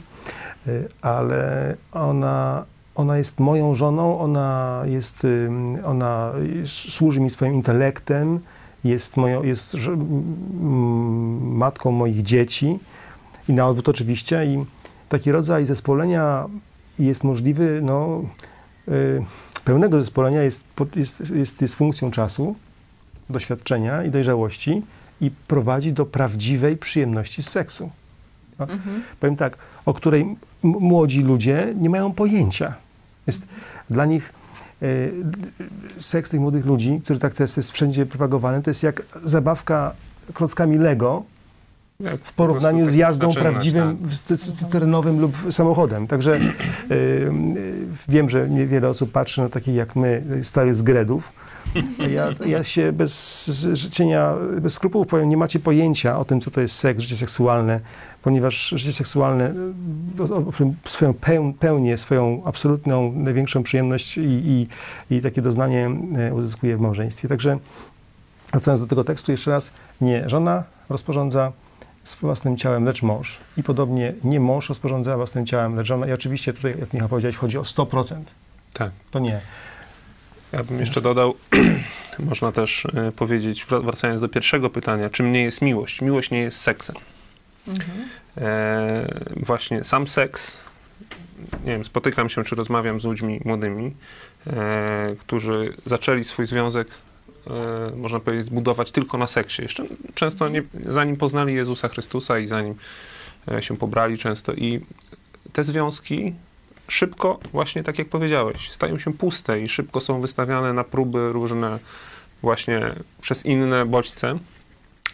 [0.67, 5.49] y, ale ona, ona jest moją żoną, ona jest, y,
[5.85, 6.33] ona
[6.89, 8.39] służy mi swoim intelektem,
[8.83, 9.77] jest, moją, jest
[11.41, 12.79] matką moich dzieci
[13.49, 14.45] i na odwrót oczywiście.
[14.45, 14.65] I
[15.09, 16.45] taki rodzaj zespolenia
[16.99, 18.21] jest możliwy, no,
[18.87, 19.23] y,
[19.65, 20.63] pełnego zespolenia jest,
[20.95, 22.55] jest, jest, jest funkcją czasu,
[23.29, 24.81] doświadczenia i dojrzałości
[25.21, 27.89] i prowadzi do prawdziwej przyjemności z seksu.
[28.59, 28.67] No,
[29.19, 32.75] Powiem tak, o której młodzi ludzie nie mają pojęcia.
[33.27, 33.47] Jest
[33.89, 34.33] dla nich
[34.83, 35.13] y,
[35.97, 39.93] seks tych młodych ludzi, który tak też jest wszędzie propagowany, to jest jak zabawka
[40.33, 41.23] klockami Lego,
[42.03, 44.17] Jak w porównaniu po z prostu jazdą zaczynać, prawdziwym, tak.
[44.17, 46.07] c- c- terenowym lub samochodem.
[46.07, 46.41] Także y,
[46.91, 47.31] y,
[48.07, 51.31] wiem, że wiele osób patrzy na takich jak my, starych zgredów.
[52.09, 56.61] Ja, ja się bez cienia, bez skrupułów powiem, nie macie pojęcia o tym, co to
[56.61, 57.79] jest seks, życie seksualne,
[58.21, 59.53] ponieważ życie seksualne
[60.85, 64.67] swoją peł, pełnię, swoją absolutną, największą przyjemność i, i,
[65.15, 65.91] i takie doznanie
[66.29, 67.27] y, uzyskuje w małżeństwie.
[67.27, 67.57] Także
[68.51, 71.51] wracając do tego tekstu jeszcze raz, nie żona rozporządza
[72.03, 73.37] z własnym ciałem, lecz mąż.
[73.57, 76.07] I podobnie nie mąż rozporządza własnym ciałem, lecz żona.
[76.07, 78.15] I oczywiście tutaj, jak Michał powiedziałeś, chodzi o 100%.
[78.73, 78.91] Tak.
[79.11, 79.41] To nie.
[80.51, 81.35] Ja bym jeszcze dodał,
[82.29, 86.01] można też e, powiedzieć, wra- wracając do pierwszego pytania, czym nie jest miłość?
[86.01, 86.95] Miłość nie jest seksem.
[88.37, 90.57] E, właśnie sam seks,
[91.65, 93.95] nie wiem, spotykam się czy rozmawiam z ludźmi młodymi,
[94.47, 96.87] e, którzy zaczęli swój związek,
[97.95, 99.61] można powiedzieć, zbudować tylko na seksie.
[99.61, 102.75] Jeszcze często nie, zanim poznali Jezusa Chrystusa i zanim
[103.51, 104.81] e, się pobrali często i
[105.53, 106.33] te związki
[106.87, 111.79] szybko, właśnie tak jak powiedziałeś, stają się puste i szybko są wystawiane na próby różne
[112.41, 112.81] właśnie
[113.21, 114.39] przez inne bodźce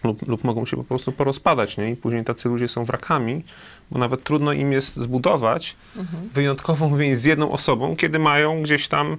[0.04, 1.92] lub, lub mogą się po prostu porozpadać, nie?
[1.92, 3.44] I później tacy ludzie są wrakami,
[3.92, 5.76] bo nawet trudno im jest zbudować
[6.34, 9.18] wyjątkową więź z jedną osobą, kiedy mają gdzieś tam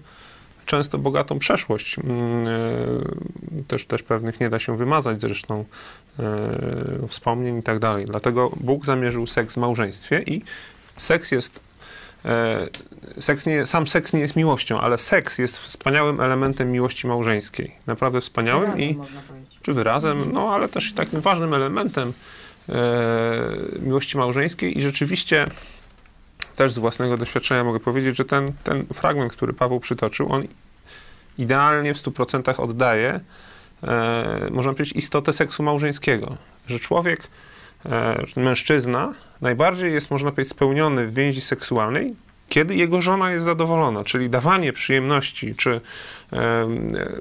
[0.70, 1.98] często bogatą przeszłość.
[1.98, 5.64] Mm, e, Też, też pewnych nie da się wymazać zresztą
[6.18, 8.04] e, wspomnień i tak dalej.
[8.04, 10.42] Dlatego Bóg zamierzył seks w małżeństwie i
[10.96, 11.60] seks jest
[12.24, 12.68] e,
[13.20, 17.74] seks nie, sam seks nie jest miłością, ale seks jest wspaniałym elementem miłości małżeńskiej.
[17.86, 18.98] Naprawdę wspaniałym i
[19.62, 22.12] czy wyrazem, no ale też i takim ważnym elementem
[22.68, 22.72] e,
[23.80, 25.44] miłości małżeńskiej i rzeczywiście
[26.60, 30.44] też z własnego doświadczenia mogę powiedzieć, że ten, ten fragment, który Paweł przytoczył, on
[31.38, 33.20] idealnie w 100% oddaje,
[33.82, 36.36] e, można powiedzieć, istotę seksu małżeńskiego.
[36.66, 37.26] Że człowiek,
[37.86, 42.14] e, mężczyzna, najbardziej jest, można powiedzieć, spełniony w więzi seksualnej,
[42.48, 45.80] kiedy jego żona jest zadowolona, czyli dawanie przyjemności, czy
[46.32, 46.68] e,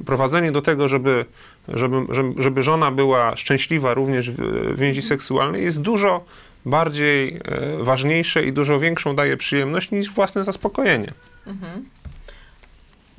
[0.05, 1.25] prowadzenie do tego, żeby,
[1.67, 1.97] żeby,
[2.37, 4.37] żeby, żona była szczęśliwa również w
[4.75, 6.25] w więzi seksualnej, jest dużo
[6.65, 11.13] bardziej e, ważniejsze i dużo większą daje przyjemność niż własne zaspokojenie.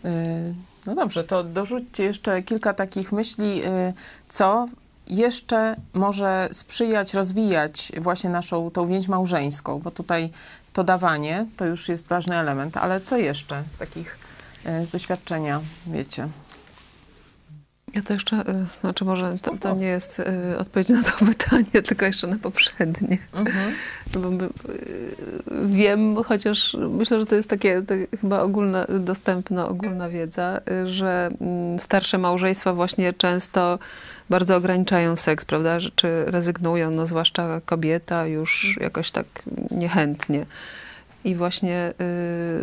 [0.05, 0.55] Y,
[0.87, 3.93] No dobrze, to dorzućcie jeszcze kilka takich myśli, y,
[4.29, 4.69] co
[5.07, 10.31] jeszcze może sprzyjać, rozwijać właśnie naszą tą więź małżeńską, bo tutaj
[10.73, 14.19] to dawanie to już jest ważny element, ale co jeszcze z takich
[14.85, 16.29] z doświadczenia, wiecie?
[17.95, 21.83] Ja to jeszcze, y, znaczy może to, to nie jest y, odpowiedź na to pytanie,
[21.85, 23.19] tylko jeszcze na poprzednie.
[24.15, 24.47] No bo y,
[25.65, 31.79] wiem, chociaż myślę, że to jest takie tak chyba ogólna, dostępna ogólna wiedza, że mm,
[31.79, 33.79] starsze małżeństwa właśnie często
[34.31, 35.79] bardzo ograniczają seks, prawda?
[35.95, 39.27] Czy rezygnują, no zwłaszcza kobieta już jakoś tak
[39.71, 40.47] niechętnie.
[41.25, 41.93] I właśnie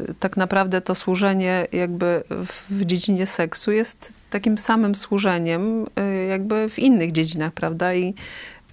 [0.09, 6.69] y, tak naprawdę to służenie jakby w, dziedzinie seksu jest takim samym służeniem y, jakby
[6.69, 7.93] w innych dziedzinach, prawda?
[7.93, 8.13] I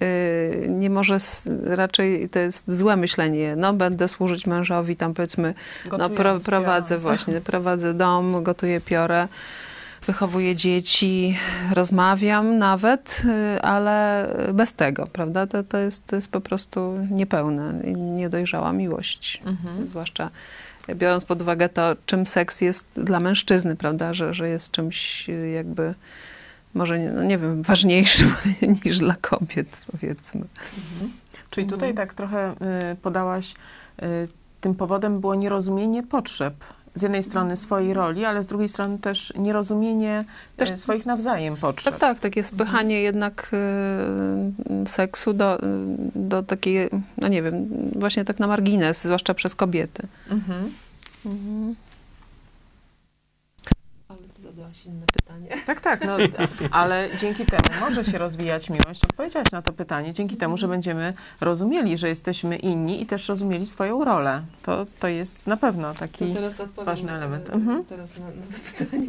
[0.02, 1.16] y, nie może,
[1.64, 6.88] raczej to jest złe myślenie, no będę służyć mężowi, tam powiedzmy, no pro, Gotując, prowadzę
[6.88, 7.02] piorąc.
[7.02, 9.28] właśnie, prowadzę dom, gotuję piorę,
[10.06, 11.38] wychowuję dzieci,
[11.72, 13.22] rozmawiam nawet,
[13.56, 15.46] y, ale bez tego, prawda?
[15.46, 19.42] To, to, jest, to jest po prostu niepełne i niedojrzała miłość.
[19.46, 19.86] Mhm.
[19.86, 20.30] Zwłaszcza
[20.94, 24.14] biorąc pod uwagę to, czym seks jest dla mężczyzny, prawda?
[24.14, 25.94] Że, że jest czymś y, jakby
[26.74, 28.34] może, nie, no nie wiem, ważniejszym
[28.84, 30.44] niż dla kobiet, powiedzmy.
[31.50, 32.06] Czyli tutaj Mhm.
[32.08, 32.52] tak trochę
[32.92, 33.54] y, podałaś,
[34.02, 34.28] y,
[34.60, 36.54] tym powodem było nierozumienie potrzeb.
[36.94, 40.24] Z jednej strony swojej roli, ale z drugiej strony też nierozumienie
[40.56, 41.94] Też- też swoich nawzajem potrzeb.
[41.94, 43.50] Tak, tak, takie spychanie jednak
[44.84, 45.58] y, seksu do,
[46.14, 50.06] do takiej, no nie wiem, właśnie tak na margines, zwłaszcza przez kobiety.
[50.30, 50.70] Mhm.
[51.24, 51.74] Ale
[54.86, 55.48] inne pytanie.
[55.66, 56.16] Tak, tak, no,
[56.70, 59.04] ale dzięki temu może się rozwijać miłość.
[59.04, 60.12] Odpowiedziałaś na to pytanie.
[60.12, 64.42] Dzięki temu, że będziemy rozumieli, że jesteśmy inni i też rozumieli swoją rolę.
[64.62, 66.24] To, to jest na pewno taki...
[66.76, 67.50] ważny element.
[67.50, 67.84] e, Mhm.
[67.84, 69.08] teraz na, na to pytanie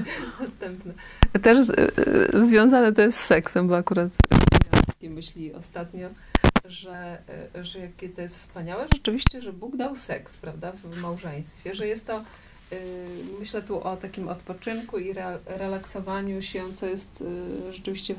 [0.40, 0.94] następne.
[1.42, 1.72] Też e,
[2.34, 4.08] e, związane to jest z seksem, bo akurat
[4.72, 6.08] miałam takie myśli ostatnio,
[6.64, 7.18] że,
[7.54, 11.86] e, że jakie to jest wspaniałe rzeczywiście, że Bóg dał seks, prawda, w małżeństwie, że
[11.86, 12.20] jest to
[13.40, 17.24] Myślę tu o takim odpoczynku i re- relaksowaniu się, co jest
[17.68, 18.14] e, rzeczywiście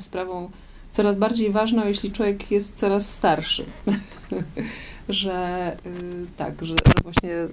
[0.91, 3.65] coraz bardziej ważną, jeśli człowiek jest coraz starszy.
[5.09, 7.49] że y, tak, że, że właśnie y,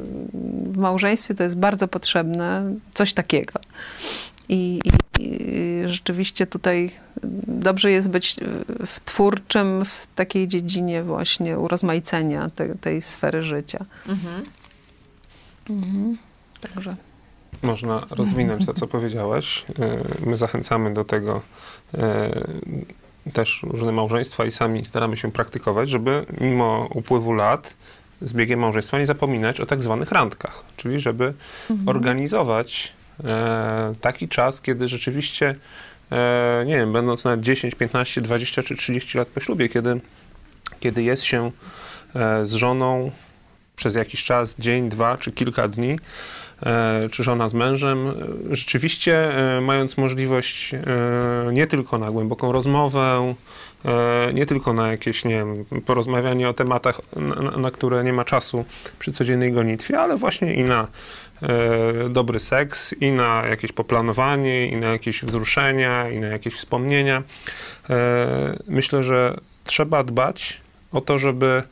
[0.73, 3.61] w małżeństwie to jest bardzo potrzebne coś takiego.
[4.49, 4.91] I, i,
[5.23, 6.91] i rzeczywiście tutaj
[7.47, 13.85] dobrze jest być y, w twórczym, w takiej dziedzinie właśnie urozmaicenia te, tej sfery życia.
[15.69, 16.19] Mhm.
[17.63, 19.65] Można rozwinąć to, co powiedziałeś.
[19.79, 21.43] E, My zachęcamy do tego
[21.95, 22.31] e,
[23.33, 27.75] też różne małżeństwa i sami staramy się praktykować, żeby mimo upływu lat
[28.23, 31.35] z biegiem małżeństwa nie zapominać o tak zwanych randkach, czyli żeby
[31.87, 32.93] organizować
[33.25, 35.55] e, taki czas, kiedy rzeczywiście,
[36.67, 40.01] nie wiem, będąc nawet 10, 15, 20 czy 30 lat po ślubie, kiedy,
[40.81, 41.51] kiedy jest się
[42.43, 43.11] z żoną
[43.77, 45.99] przez jakiś czas, dzień, dwa czy kilka dni,
[47.11, 48.13] czy żona z mężem, e,
[48.57, 49.17] rzeczywiście
[49.57, 50.81] e, mając możliwość e,
[51.53, 53.35] nie tylko na głęboką rozmowę,
[53.85, 57.01] e, nie tylko na jakieś, nie wiem, porozmawianie o tematach,
[57.57, 58.65] na, które nie ma czasu
[58.99, 60.89] przy codziennej gonitwie, ale właśnie i na
[61.43, 67.23] e, dobry seks, i na jakieś poplanowanie, i na jakieś wzruszenia, i na jakieś wspomnienia.
[67.91, 70.61] E, Myślę, że trzeba dbać
[70.93, 71.63] o to, żeby,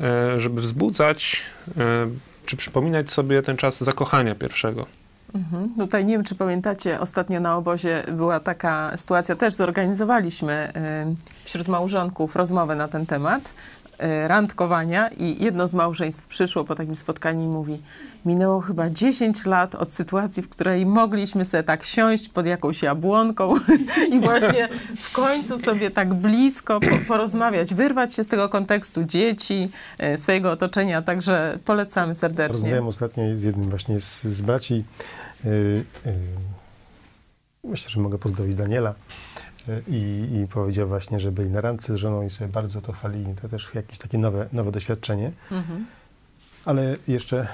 [0.00, 1.42] e, żeby wzbudzać
[1.78, 2.08] e,
[2.48, 4.86] czy przypominać sobie ten czas zakochania pierwszego.
[5.34, 5.74] Mhm.
[5.78, 10.72] Tutaj nie wiem, czy pamiętacie, ostatnio na obozie była taka sytuacja, też zorganizowaliśmy
[11.12, 13.52] y, wśród małżonków rozmowę na ten temat.
[13.98, 17.82] E, randkowania i jedno z małżeństw przyszło po takim spotkaniu i mówi,
[18.24, 23.54] minęło chyba 10 lat od sytuacji, w której mogliśmy sobie tak siąść pod jakąś jabłonką
[24.14, 24.68] i właśnie
[25.02, 30.50] w końcu sobie tak blisko po, porozmawiać, wyrwać się z tego kontekstu dzieci, e, swojego
[30.50, 32.52] otoczenia, także polecamy serdecznie.
[32.52, 34.84] Rozmawiałem ostatnio z jednym właśnie z, z braci.
[35.44, 35.84] Yy,
[37.64, 38.94] myślę, że mogę pozdrowić Daniela.
[39.88, 43.34] I, I powiedział właśnie, że byli na randce z żoną i sobie bardzo to chwalili.
[43.42, 45.32] To też jakieś takie nowe, nowe doświadczenie.
[45.50, 45.86] Mhm.
[46.64, 47.48] Ale jeszcze,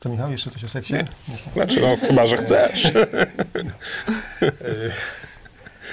[0.00, 0.94] to Michał, jeszcze coś o seksie?
[0.94, 1.04] Nie.
[1.52, 2.92] Znaczy, no, chyba, że chcesz.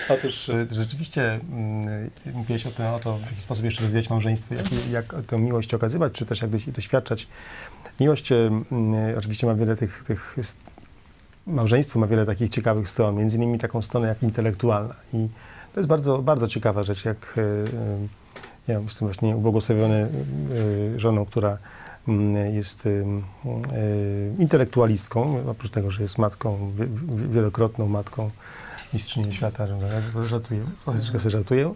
[0.09, 4.55] Otóż y, rzeczywiście mm, mówiłeś o, tym, o to, w jaki sposób jeszcze rozwijać małżeństwo,
[4.55, 7.27] jak, jak tę miłość okazywać, czy też jak doś- doświadczać.
[7.99, 8.35] Miłość y,
[9.11, 10.35] y, oczywiście ma wiele tych, tych
[11.47, 14.95] małżeństwo ma wiele takich ciekawych stron, między innymi taką stronę jak intelektualna.
[15.13, 15.27] I
[15.77, 17.63] to jest bardzo, bardzo ciekawa rzecz, jak y, y,
[18.67, 20.09] ja jestem właśnie ubłogosławiony
[20.95, 21.57] y, żoną, która
[22.07, 22.89] mm, jest
[24.39, 28.29] intelektualistką, oprócz tego, że jest matką, wi- wi- wielokrotną matką
[28.93, 29.67] mistrzynią świata,
[30.27, 31.73] żartuję, troszeczkę sobie żartuję,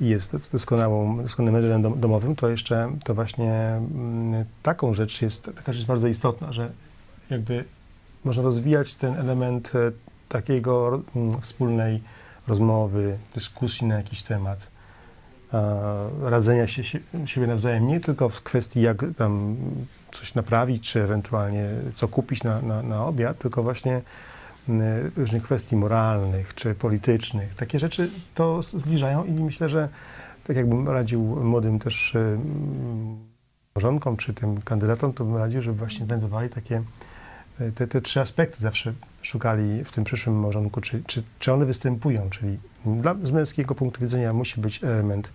[0.00, 5.50] i jest doskonałą, doskonałym menedżerem dom- domowym, to jeszcze to właśnie mm, taką rzecz jest,
[5.56, 6.70] taka rzecz bardzo istotna, że
[7.30, 7.64] jakby
[8.24, 9.92] można rozwijać ten element e,
[10.28, 12.00] takiego mm, wspólnej
[12.48, 14.70] rozmowy, dyskusji na jakiś temat,
[15.54, 19.56] e, radzenia się sie- siebie nawzajem, nie tylko w kwestii jak tam
[20.12, 24.02] coś naprawić, czy ewentualnie co kupić na, na, na obiad, tylko właśnie
[25.16, 27.54] różnych kwestii moralnych czy politycznych.
[27.54, 29.88] Takie rzeczy to zbliżają i myślę, że
[30.44, 33.18] tak jakbym radził młodym też em,
[33.74, 36.82] małżonkom czy tym kandydatom, to bym radził, żeby właśnie wędrowali takie
[37.60, 41.66] e, te, te trzy aspekty zawsze szukali w tym przyszłym małżonku, czy, czy, czy one
[41.66, 45.30] występują, czyli dla, z męskiego punktu widzenia musi być element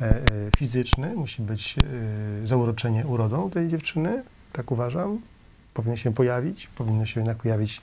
[0.00, 0.22] e, e,
[0.56, 5.18] fizyczny, musi być e, zauroczenie urodą tej dziewczyny, tak uważam,
[5.74, 7.80] powinno się pojawić, powinno się jednak pojawić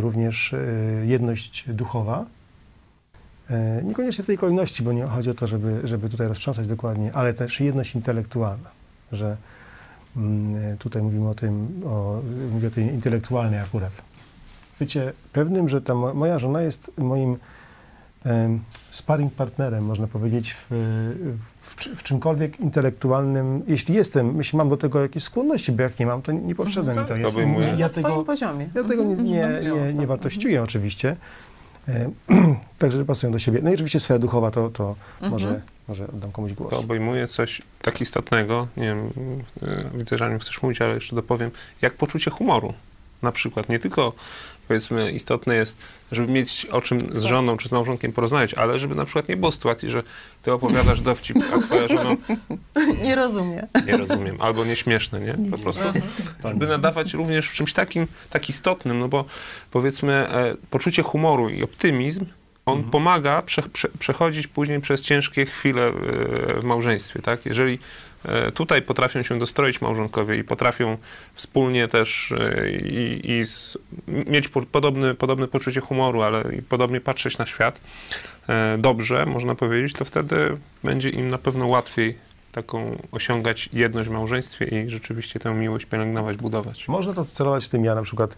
[0.00, 0.54] również
[1.04, 2.26] jedność duchowa.
[3.82, 7.34] Niekoniecznie w tej kolejności, bo nie chodzi o to, żeby, żeby tutaj roztrząsać dokładnie, ale
[7.34, 8.70] też jedność intelektualna,
[9.12, 9.36] że
[10.78, 12.20] tutaj mówimy o tym, o,
[12.52, 13.92] mówię o tej intelektualnej akurat.
[14.80, 17.36] Wiecie, pewnym, że ta mo- moja żona jest moim
[18.90, 20.66] sparring partnerem, można powiedzieć, w,
[21.60, 26.06] w, w czymkolwiek intelektualnym, jeśli jestem, jeśli mam do tego jakieś skłonności, bo jak nie
[26.06, 27.36] mam, to niepotrzebne mi to jest.
[27.36, 28.68] Ja na tego, swoim poziomie.
[28.74, 29.24] ja tego nie, Mhm.
[29.24, 29.32] nie,
[29.72, 30.00] nie, sobie.
[30.00, 31.16] nie wartościuję oczywiście.
[31.88, 32.10] E,
[32.78, 33.60] Także pasują do siebie.
[33.62, 35.32] No i oczywiście sfera duchowa, to, to Mhm.
[35.32, 36.70] może, może oddam komuś głos.
[36.70, 39.06] To obejmuje coś tak istotnego, nie wiem,
[39.62, 41.50] y, widzę, że nie chcesz mówić, ale jeszcze dopowiem,
[41.82, 42.74] jak poczucie humoru.
[43.22, 44.12] Na przykład nie tylko,
[44.68, 45.78] powiedzmy, istotne jest,
[46.12, 49.36] żeby mieć o czym z żoną czy z małżonkiem porozmawiać, ale żeby na przykład nie
[49.36, 50.02] było sytuacji, że
[50.42, 52.16] ty opowiadasz dowcip, a twoja żona
[53.04, 53.66] Nie rozumie.
[53.86, 55.50] nie rozumiem, albo nieśmieszne, nie?
[55.50, 55.82] Po prostu,
[56.44, 59.24] żeby nadawać również w czymś takim, tak istotnym, no bo
[59.70, 62.26] powiedzmy, e, poczucie humoru i optymizm,
[62.66, 65.92] on pomaga prze, prze, przechodzić później przez ciężkie chwile e,
[66.60, 67.46] w małżeństwie, tak?
[67.46, 67.78] Jeżeli
[68.54, 70.98] tutaj potrafią się dostroić małżonkowie i potrafią
[71.34, 77.00] wspólnie też e, i, i z, mieć po, podobny, podobne poczucie humoru, ale i podobnie
[77.00, 77.80] patrzeć na świat
[78.48, 82.18] e, dobrze, można powiedzieć, to wtedy będzie im na pewno łatwiej
[82.52, 86.88] taką osiągać jedność w małżeństwie i rzeczywiście tę miłość pielęgnować, budować.
[86.88, 87.84] Można to celować w tym.
[87.84, 88.36] Ja na przykład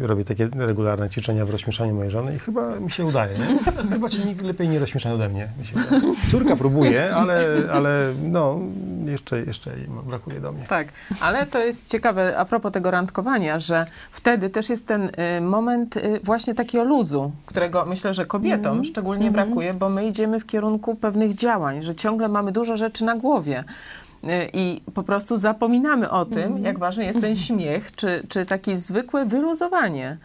[0.00, 3.38] robię takie regularne ćwiczenia w rozśmieszaniu mojej żony i chyba mi się udaje.
[3.38, 3.72] Nie?
[3.94, 5.48] Chyba ci nikt lepiej nie rozśmiesza ode mnie.
[5.58, 6.14] Mi się udaje.
[6.30, 8.58] Córka próbuje, ale, ale no,
[9.04, 10.64] jeszcze, jeszcze jej brakuje do mnie.
[10.68, 10.88] Tak,
[11.20, 15.96] ale to jest ciekawe a propos tego randkowania, że wtedy też jest ten y, moment
[15.96, 20.94] y, właśnie takiego luzu, którego myślę, że kobietom szczególnie brakuje, bo my idziemy w kierunku
[20.94, 23.64] pewnych działań, że ciągle mamy dużo rzeczy na głowie.
[24.24, 28.76] Y, I po prostu zapominamy o tym, jak ważny jest ten śmiech, czy, czy takie
[28.76, 30.16] zwykłe wyluzowanie.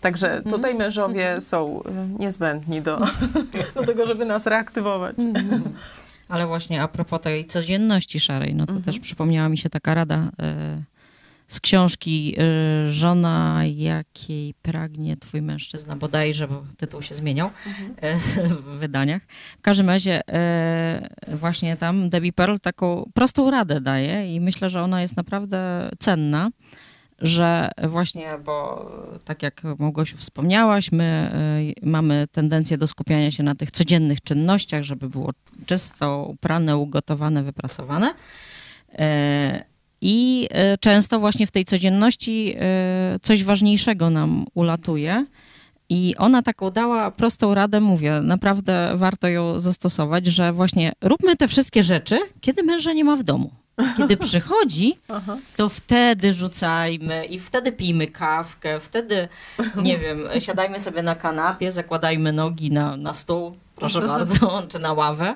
[0.00, 2.98] Także tutaj mężowie są y, niezbędni do,
[3.76, 5.16] do tego, żeby nas reaktywować.
[6.28, 8.84] Ale właśnie a propos tej codzienności szarej, no to Mhm.
[8.84, 10.82] też przypomniała mi się taka rada e,
[11.50, 17.50] z książki e, Żona, jakiej pragnie twój mężczyzna, bodajże, bo tytuł się zmieniał
[18.00, 18.18] e,
[18.64, 19.22] w wydaniach.
[19.58, 24.82] W każdym razie e, właśnie tam Debbie Pearl taką prostą radę daje i myślę, że
[24.82, 26.50] ona jest naprawdę cenna
[27.20, 28.90] że właśnie, bo
[29.24, 31.32] tak jak Małgosiu wspomniałaś, my
[31.82, 35.30] y, mamy tendencję do skupiania się na tych codziennych czynnościach, żeby było
[35.66, 38.14] czysto uprane, ugotowane, wyprasowane.
[40.00, 45.26] I e, często właśnie w tej codzienności e, coś ważniejszego nam ulatuje.
[45.88, 51.48] I ona taką dała prostą radę, mówię, naprawdę warto ją zastosować, że właśnie róbmy te
[51.48, 53.50] wszystkie rzeczy, kiedy męża nie ma w domu.
[53.96, 54.98] Kiedy przychodzi,
[55.56, 59.28] to wtedy rzucajmy i wtedy pijmy kawkę, wtedy,
[59.76, 64.92] nie wiem, siadajmy sobie na kanapie, zakładajmy nogi na, na stół, proszę bardzo, czy na
[64.92, 65.34] ławę,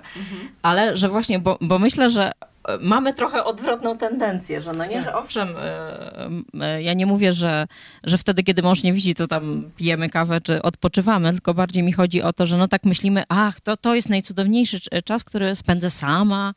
[0.62, 2.32] ale że właśnie, bo, bo myślę, że
[2.80, 7.66] mamy trochę odwrotną tendencję, że no nie, że owszem, e, e, ja nie mówię, że,
[8.04, 11.92] że wtedy, kiedy mąż nie widzi, to tam pijemy kawę czy odpoczywamy, tylko bardziej mi
[11.92, 15.56] chodzi o to, że no tak myślimy, ach, to, to jest najcudowniejszy cz- czas, który
[15.56, 16.54] spędzę sama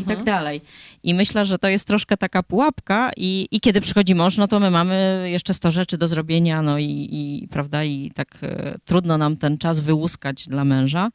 [0.00, 0.60] i tak dalej.
[1.02, 4.60] I myślę, że to jest troszkę taka pułapka i, i kiedy przychodzi mąż, no to
[4.60, 9.18] my mamy jeszcze 100 rzeczy do zrobienia, no i, i prawda, i tak e, trudno
[9.18, 11.10] nam ten czas wyłuskać dla męża.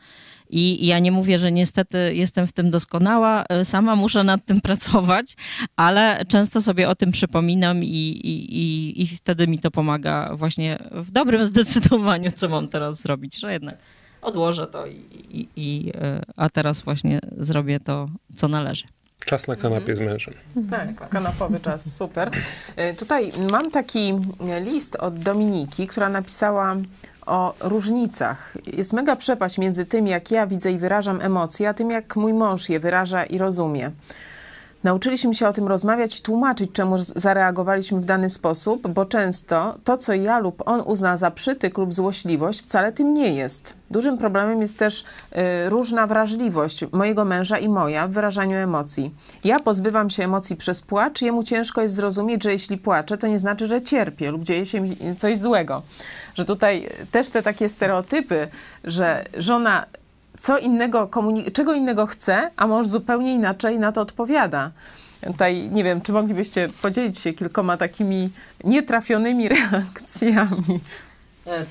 [0.55, 4.61] I, ja nie mówię, że niestety jestem w tym doskonała, e, sama muszę nad tym
[4.61, 5.35] pracować,
[5.75, 10.79] ale często sobie o tym przypominam i, i, i, i wtedy mi to pomaga właśnie
[10.91, 13.75] w dobrym zdecydowaniu, co mam teraz zrobić, że jednak
[14.21, 18.83] odłożę to i, i, i e, a teraz właśnie zrobię to, co należy.
[19.25, 20.33] Czas na kanapie z mężem.
[20.71, 22.31] Tak, kanapowy czas, super.
[22.91, 24.13] Y, Tutaj mam taki
[24.61, 26.75] list od Dominiki, która napisała
[27.25, 28.53] o różnicach.
[28.73, 32.33] Jest mega przepaść między tym, jak ja widzę i wyrażam emocje, a tym, jak mój
[32.33, 33.91] mąż je wyraża i rozumie.
[34.85, 39.97] Nauczyliśmy się o tym rozmawiać i tłumaczyć, czemu zareagowaliśmy w dany sposób, bo często to,
[39.97, 43.73] co ja lub on uzna za przytyk lub złośliwość, wcale tym nie jest.
[43.91, 49.13] Dużym problemem jest też y, różna wrażliwość mojego męża i moja w wyrażaniu emocji.
[49.43, 53.39] Ja pozbywam się emocji przez płacz, jemu ciężko jest zrozumieć, że jeśli płaczę, to nie
[53.39, 54.83] znaczy, że cierpię lub dzieje się
[55.17, 55.81] coś złego.
[56.35, 58.47] Że tutaj też te takie stereotypy,
[58.83, 59.85] że żona
[60.37, 64.71] co innego, komuni- czego innego chce, a mąż zupełnie inaczej na to odpowiada.
[65.27, 68.29] Tutaj nie wiem, czy moglibyście podzielić się kilkoma takimi
[68.63, 70.79] nietrafionymi reakcjami.
[71.47, 71.65] E,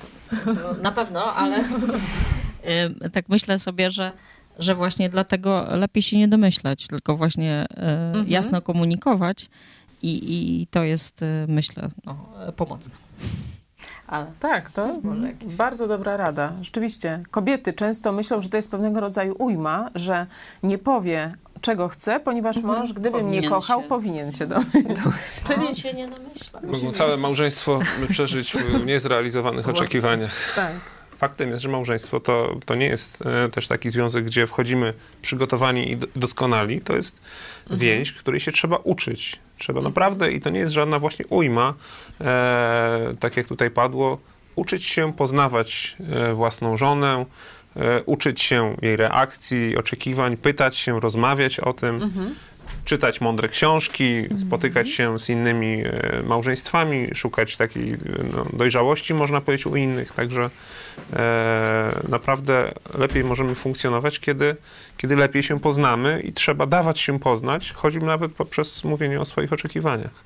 [0.81, 1.55] Na pewno, ale
[2.63, 4.11] e, tak myślę sobie, że,
[4.59, 9.49] że właśnie dlatego lepiej się nie domyślać, tylko właśnie e, jasno komunikować
[10.01, 10.21] i,
[10.61, 12.17] i to jest, myślę, no,
[12.55, 12.93] pomocne.
[14.07, 14.87] Ale Tak, to
[15.27, 16.53] jakieś- bardzo dobra rada.
[16.61, 20.25] Rzeczywiście, kobiety często myślą, że to jest pewnego rodzaju ujma, że
[20.63, 23.87] nie powie, czego chce, ponieważ mąż, gdyby mnie kochał, się.
[23.87, 24.83] powinien się domyślać.
[25.47, 26.61] Czyli on się nie domyśla.
[26.63, 27.79] Mogą całe małżeństwo
[28.09, 29.81] przeżyć w niezrealizowanych Właśnie.
[29.85, 30.31] oczekiwaniach.
[30.55, 30.71] Tak.
[31.17, 35.91] Faktem jest, że małżeństwo to, to nie jest e, też taki związek, gdzie wchodzimy przygotowani
[35.91, 36.81] i do- doskonali.
[36.81, 37.19] To jest
[37.71, 39.39] więź, której się trzeba uczyć.
[39.57, 41.73] Trzeba naprawdę, i to nie jest żadna właśnie ujma,
[42.21, 44.17] e, tak jak tutaj padło,
[44.55, 47.25] uczyć się poznawać e, własną żonę,
[47.75, 52.11] e, uczyć się jej reakcji, oczekiwań, pytać się, rozmawiać o tym
[52.85, 57.97] czytać mądre książki, spotykać się z innymi e, małżeństwami, szukać takiej e,
[58.35, 60.11] no, dojrzałości, można powiedzieć, u innych.
[60.11, 60.49] Także
[61.13, 64.55] e, naprawdę lepiej możemy funkcjonować, kiedy,
[64.97, 69.53] kiedy lepiej się poznamy i trzeba dawać się poznać, choćby nawet poprzez mówienie o swoich
[69.53, 70.23] oczekiwaniach.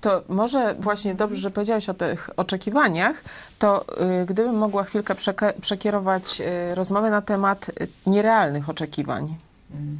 [0.00, 3.24] To może właśnie dobrze, że powiedziałeś o tych oczekiwaniach,
[3.58, 3.84] to
[4.22, 5.14] y, gdybym mogła chwilkę
[5.60, 9.36] przekierować y, rozmowę na temat y, nierealnych oczekiwań,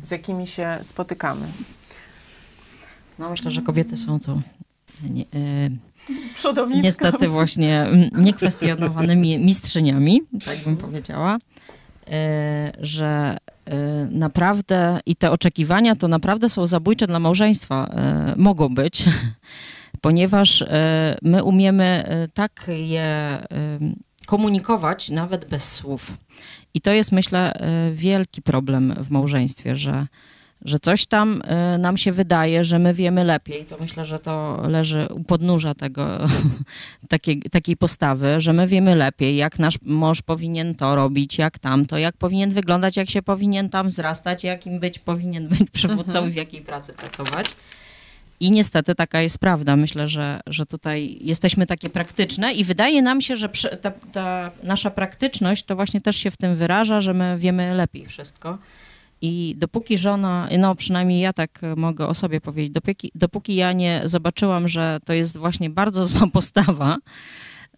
[0.03, 1.47] z jakimi się spotykamy.
[3.19, 4.43] No myślę, że kobiety są tu
[5.11, 5.25] nie,
[6.35, 6.85] Przodownictwo.
[6.85, 11.39] niestety właśnie niekwestionowanymi mistrzyniami, tak bym powiedziała,
[12.07, 13.77] e, że e,
[14.11, 17.91] naprawdę i te oczekiwania to naprawdę są zabójcze dla małżeństwa.
[18.37, 19.05] Mogą być,
[20.01, 20.65] ponieważ
[21.23, 22.05] my umiemy
[22.35, 23.39] tak je
[24.31, 26.13] komunikować nawet bez słów.
[26.75, 30.07] I to jest, myślę, e, wielki problem w małżeństwie, że
[30.65, 33.65] że coś tam e, nam się wydaje, że my wiemy lepiej.
[33.65, 36.19] To myślę, że to leży u podnóża tego,
[37.09, 41.99] takiej, takiej postawy, że my wiemy lepiej, jak nasz mąż powinien to robić, jak tamto,
[41.99, 46.35] jak powinien wyglądać, jak się powinien tam wzrastać, jakim być powinien być przywódcą i w
[46.35, 47.47] jakiej pracy pracować.
[48.41, 49.77] I niestety taka jest prawda.
[49.77, 53.49] Myślę, że, że tutaj jesteśmy takie praktyczne i wydaje nam się, że
[53.81, 58.07] ta, ta nasza praktyczność to właśnie też się w tym wyraża, że my wiemy lepiej
[58.07, 58.59] wszystko.
[59.23, 64.03] I dopóki żona, no przynajmniej ja tak mogę o sobie powiedzieć, dopóki, dopóki ja nie
[64.05, 66.97] zobaczyłam, że to jest właśnie bardzo zła postawa,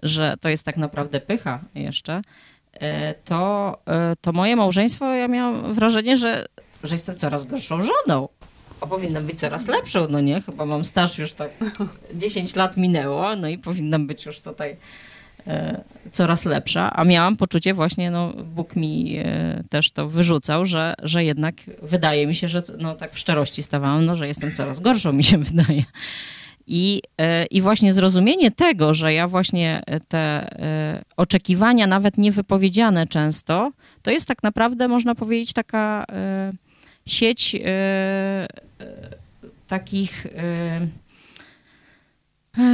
[0.02, 2.22] że to jest tak naprawdę pycha jeszcze,
[2.72, 6.46] e, to, e, to moje małżeństwo, ja miałam wrażenie, że,
[6.84, 8.28] że jestem coraz gorszą żoną.
[8.82, 10.40] A powinnam być coraz lepszą, no nie?
[10.40, 11.50] Chyba mam staż już tak
[12.14, 14.76] 10 lat minęło, no i powinnam być już tutaj
[15.46, 20.94] e, coraz lepsza, a miałam poczucie właśnie, no Bóg mi e, też to wyrzucał, że,
[21.02, 24.80] że jednak wydaje mi się, że no tak w szczerości stawałam, no że jestem coraz
[24.80, 25.82] gorszą, mi się wydaje.
[26.66, 33.72] I, e, I właśnie zrozumienie tego, że ja właśnie te e, oczekiwania, nawet niewypowiedziane często,
[34.02, 36.52] to jest tak naprawdę, można powiedzieć, taka e,
[37.06, 38.46] sieć e, e,
[39.68, 40.88] takich e,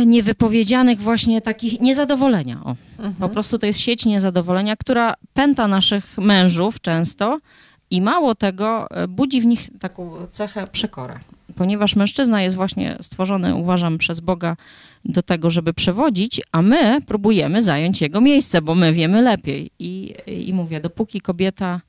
[0.07, 2.61] niewypowiedzianych właśnie takich niezadowolenia.
[2.64, 2.76] O.
[3.20, 7.39] Po prostu to jest sieć niezadowolenia, która pęta naszych mężów często
[7.91, 11.18] i mało tego, budzi w nich taką cechę przekorę.
[11.57, 14.57] Ponieważ mężczyzna jest właśnie stworzony, uważam, przez Boga
[15.05, 19.70] do tego, żeby przewodzić, a my próbujemy zająć jego miejsce, bo my wiemy lepiej.
[19.79, 21.81] I, i mówię, dopóki kobieta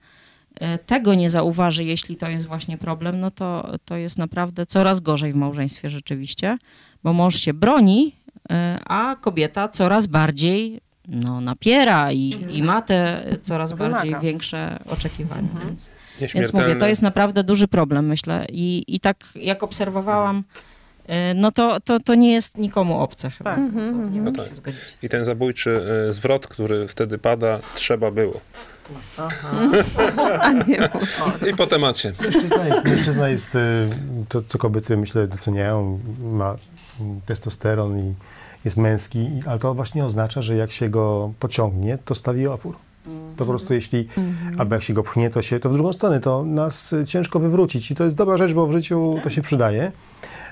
[0.85, 5.33] tego nie zauważy, jeśli to jest właśnie problem, no to, to jest naprawdę coraz gorzej
[5.33, 6.57] w małżeństwie rzeczywiście,
[7.03, 8.15] bo mąż się broni,
[8.51, 13.95] e, a kobieta coraz bardziej no, napiera i, i ma te coraz Wymaga.
[13.95, 15.47] bardziej większe oczekiwania.
[15.65, 15.89] Więc,
[16.19, 16.67] więc Nieśmiertelne.
[16.67, 18.45] mówię, to jest naprawdę duży problem, myślę.
[18.51, 20.43] I, i tak jak obserwowałam,
[21.07, 23.55] e, no to, to, to nie jest nikomu obce chyba.
[23.55, 23.71] Tak.
[23.73, 24.49] To nie No mogę tak.
[24.49, 24.79] się zgodzić.
[25.03, 28.41] I ten zabójczy zwrot, który wtedy pada, trzeba było.
[30.39, 30.89] A nie.
[31.51, 32.13] I po temacie.
[32.23, 33.59] Mężczyzna jest, mężczyzna jest y,
[34.29, 35.99] to, co kobiety myślę doceniają,
[36.33, 36.55] ma
[37.25, 38.13] testosteron i
[38.65, 42.75] jest męski, ale to właśnie oznacza, że jak się go pociągnie, to stawi opór.
[43.37, 44.07] To po prostu jeśli,
[44.57, 47.91] albo jak się go pchnie, to się, to w drugą stronę, to nas ciężko wywrócić
[47.91, 49.91] i to jest dobra rzecz, bo w życiu to się przydaje.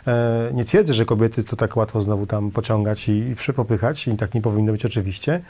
[0.08, 4.18] E, Nie twierdzę, że kobiety to tak łatwo znowu tam pociągać i, i przepopychać i
[4.18, 5.42] tak nie powinno być oczywiście,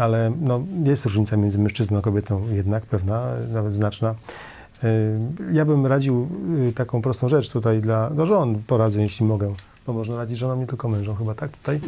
[0.00, 4.14] ale no, jest różnica między mężczyzną a kobietą jednak pewna, nawet znaczna.
[4.84, 4.88] E,
[5.52, 6.28] Ja bym radził
[6.68, 9.54] y, taką prostą rzecz tutaj dla do żon, poradzę, jeśli mogę,
[9.86, 11.50] bo można radzić żonom, nie tylko mężom chyba, tak?
[11.50, 11.80] Tutaj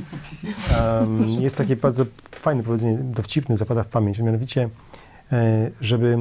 [0.80, 4.68] Em, jest takie bardzo fajne powiedzenie, dowcipne, zapada w pamięć, mianowicie,
[5.32, 6.18] e, żeby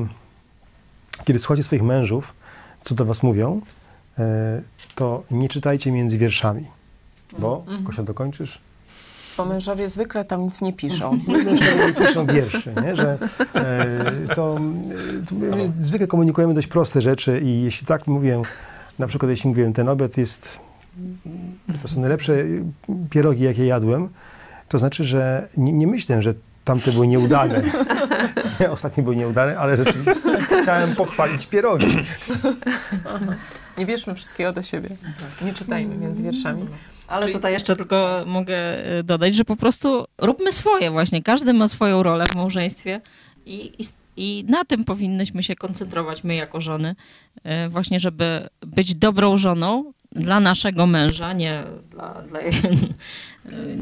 [1.25, 2.33] kiedy słuchacie swoich mężów,
[2.83, 3.61] co do was mówią,
[4.19, 4.61] e,
[4.95, 6.67] to nie czytajcie między wierszami,
[7.39, 8.59] bo, Kosia, dokończysz?
[9.37, 11.19] Bo mężowie zwykle tam nic nie piszą.
[11.27, 12.95] Mężczyźni piszą wierszy, nie?
[12.95, 13.17] że
[13.55, 18.41] e, to, e, to my zwykle komunikujemy dość proste rzeczy i jeśli tak mówię,
[18.99, 20.59] na przykład jeśli mówię, ten obiad jest,
[21.81, 22.33] to są najlepsze
[23.09, 24.09] pierogi, jakie jadłem,
[24.67, 27.61] to znaczy, że nie, nie myślę, że tamte były nieudane.
[28.71, 30.21] Ostatnie były nieudane, ale rzeczywiście
[30.61, 31.97] chciałem pochwalić pierogi.
[33.77, 34.89] Nie bierzmy wszystkiego do siebie.
[35.41, 36.67] Nie czytajmy między wierszami.
[37.07, 41.23] Ale tutaj jeszcze tylko mogę y, dodać, że po prostu róbmy swoje właśnie.
[41.23, 43.01] Każdy ma swoją rolę w małżeństwie
[43.45, 43.85] i, i,
[44.17, 46.95] i na tym powinnyśmy się koncentrować my jako żony,
[47.65, 52.39] y, właśnie żeby być dobrą żoną dla naszego męża, nie dla, dla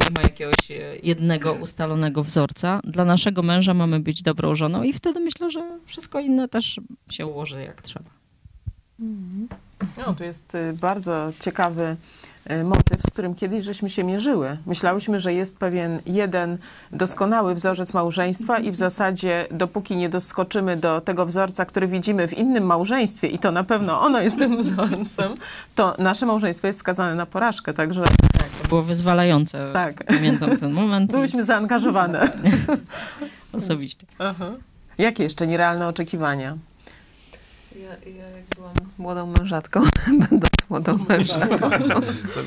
[0.02, 2.80] nie ma jakiegoś y, jednego ustalonego wzorca.
[2.84, 7.26] Dla naszego męża mamy być dobrą żoną i wtedy myślę, że wszystko inne też się
[7.26, 8.10] ułoży jak trzeba.
[9.98, 11.96] No, tu jest bardzo ciekawy
[12.64, 14.58] motyw, z którym kiedyś żeśmy się mierzyły.
[14.66, 16.58] Myślałyśmy, że jest pewien jeden
[16.92, 22.34] doskonały wzorzec małżeństwa i w zasadzie dopóki nie doskoczymy do tego wzorca, który widzimy w
[22.38, 25.34] innym małżeństwie i to na pewno ono jest tym wzorcem,
[25.76, 27.74] to nasze małżeństwo jest skazane na porażkę.
[27.74, 28.04] Także
[28.62, 29.70] To było wyzwalające.
[29.74, 31.12] tak, Pamiętam ten moment.
[31.16, 32.28] byłyśmy zaangażowane.
[33.54, 34.08] Osobiście.
[34.98, 36.58] Jakie jeszcze nierealne oczekiwania?
[37.76, 39.82] Ja, ja jak byłam młodą mężatką,
[40.30, 41.70] będąc młodą mężatką,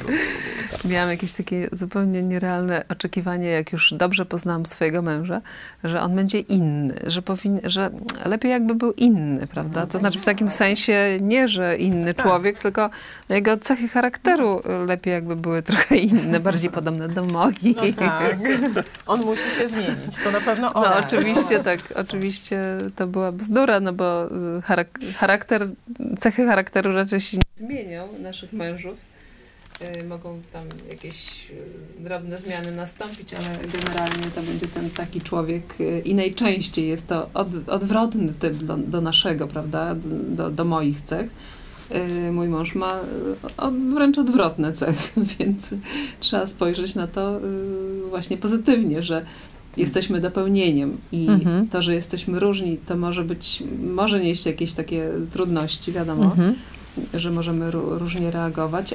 [0.90, 5.40] miałam jakieś takie zupełnie nierealne oczekiwanie, jak już dobrze poznałam swojego męża,
[5.84, 7.90] że on będzie inny, że, powin, że
[8.24, 9.86] lepiej jakby był inny, prawda?
[9.86, 12.90] To znaczy w takim sensie nie, że inny człowiek, tylko
[13.28, 17.96] jego cechy charakteru lepiej jakby były trochę inne, bardziej podobne do moich.
[17.96, 18.36] Tak.
[19.06, 20.18] On musi się zmienić.
[20.24, 20.84] To na pewno on.
[20.84, 22.62] No oczywiście tak, oczywiście
[22.96, 24.26] to była bzdura, no bo
[24.58, 25.68] y, charak charakter,
[26.18, 28.96] cechy charakteru raczej się nie zmienią naszych mężów.
[30.00, 35.80] Y, Mogą tam jakieś y, drobne zmiany nastąpić, ale generalnie to będzie ten taki człowiek
[35.80, 39.94] y, i najczęściej jest to od, odwrotny typ do, do naszego, prawda,
[40.28, 41.30] do, do moich cech.
[42.32, 43.00] Mój mąż ma
[43.94, 45.74] wręcz odwrotne cechy, więc
[46.20, 47.40] trzeba spojrzeć na to
[48.08, 49.26] właśnie pozytywnie, że
[49.76, 51.68] jesteśmy dopełnieniem i Mhm.
[51.68, 53.62] to, że jesteśmy różni, to może być,
[53.94, 56.54] może nieść jakieś takie trudności, wiadomo, Mhm.
[57.14, 58.94] że możemy ró- różnie reagować,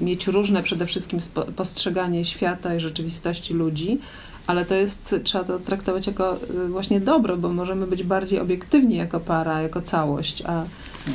[0.00, 1.18] mieć różne przede wszystkim
[1.56, 3.98] postrzeganie świata i rzeczywistości ludzi,
[4.46, 6.36] ale to jest, trzeba to traktować jako
[6.66, 10.64] y, właśnie dobro, bo możemy być bardziej obiektywni jako para, jako całość, a,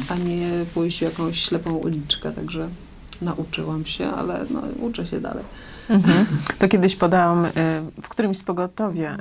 [0.10, 2.68] a nie pójść w jakąś ślepą uliczkę, także
[3.24, 5.44] nauczyłam się, ale no, uczę się dalej.
[5.90, 6.26] Mhm.
[6.60, 7.52] To kiedyś podałam y,
[8.02, 9.18] w którymś z pogotowia y,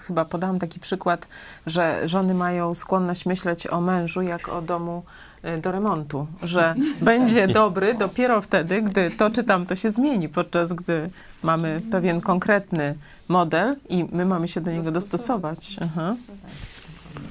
[0.00, 1.28] chyba podałam taki przykład,
[1.66, 5.02] że żony mają skłonność myśleć o mężu jak o domu
[5.44, 10.72] y, do remontu, że będzie dobry dopiero wtedy, gdy to czy tamto się zmieni, podczas
[10.72, 11.10] gdy
[11.42, 12.94] mamy pewien konkretny
[13.28, 15.76] model i my mamy się do niego dostosować.
[15.80, 16.16] Aha.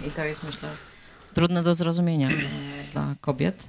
[0.07, 0.69] I to jest, myślę,
[1.33, 2.29] trudne do zrozumienia
[2.93, 3.63] dla kobiet,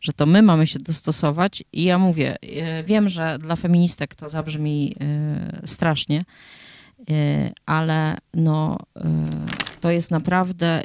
[0.00, 1.64] że to my mamy się dostosować.
[1.72, 6.22] I ja mówię, e, wiem, że dla feministek to zabrzmi e, strasznie,
[7.10, 7.14] e,
[7.66, 8.78] ale no,
[9.80, 10.82] to jest naprawdę,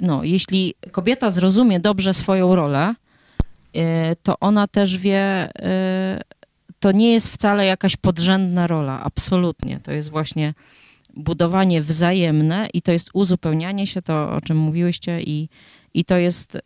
[0.00, 2.94] no, jeśli kobieta zrozumie dobrze swoją rolę,
[4.22, 5.50] to ona też wie,
[6.80, 9.80] to nie jest wcale jakaś podrzędna rola, absolutnie.
[9.80, 10.54] To jest właśnie
[11.16, 15.48] budowanie wzajemne i to jest uzupełnianie się, to o czym mówiłyście, i,
[15.94, 16.58] i to jest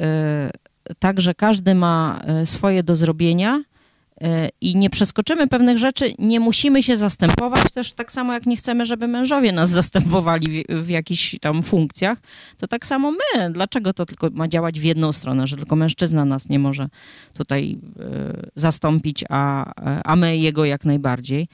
[0.99, 3.62] tak, że każdy ma e, swoje do zrobienia
[4.20, 8.57] e, i nie przeskoczymy pewnych rzeczy, nie musimy się zastępować też tak samo jak nie
[8.57, 12.18] chcemy, żeby mężowie nas zastępowali w, w jakichś tam funkcjach,
[12.59, 13.51] to tak samo my.
[13.51, 16.89] Dlaczego to tylko ma działać w jedną stronę, że tylko mężczyzna nas nie może
[17.35, 19.72] tutaj e, zastąpić, a,
[20.05, 21.49] a my jego jak najbardziej.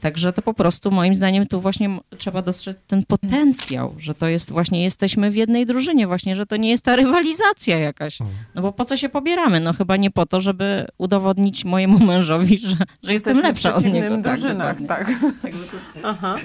[0.00, 4.52] Także to po prostu moim zdaniem tu właśnie trzeba dostrzec ten potencjał, że to jest
[4.52, 8.18] właśnie, jesteśmy w jednej drużynie właśnie, że to nie jest ta rywalizacja jakaś.
[8.54, 9.60] No bo po co się pobieramy?
[9.60, 12.68] No chyba nie po to, żeby udowodnić mojemu mężowi, że,
[13.02, 14.16] że jestem Jesteśmy lepsza w od niego.
[14.16, 15.06] drużynach, dokładnie.
[15.06, 15.30] tak.
[16.04, 16.36] Aha.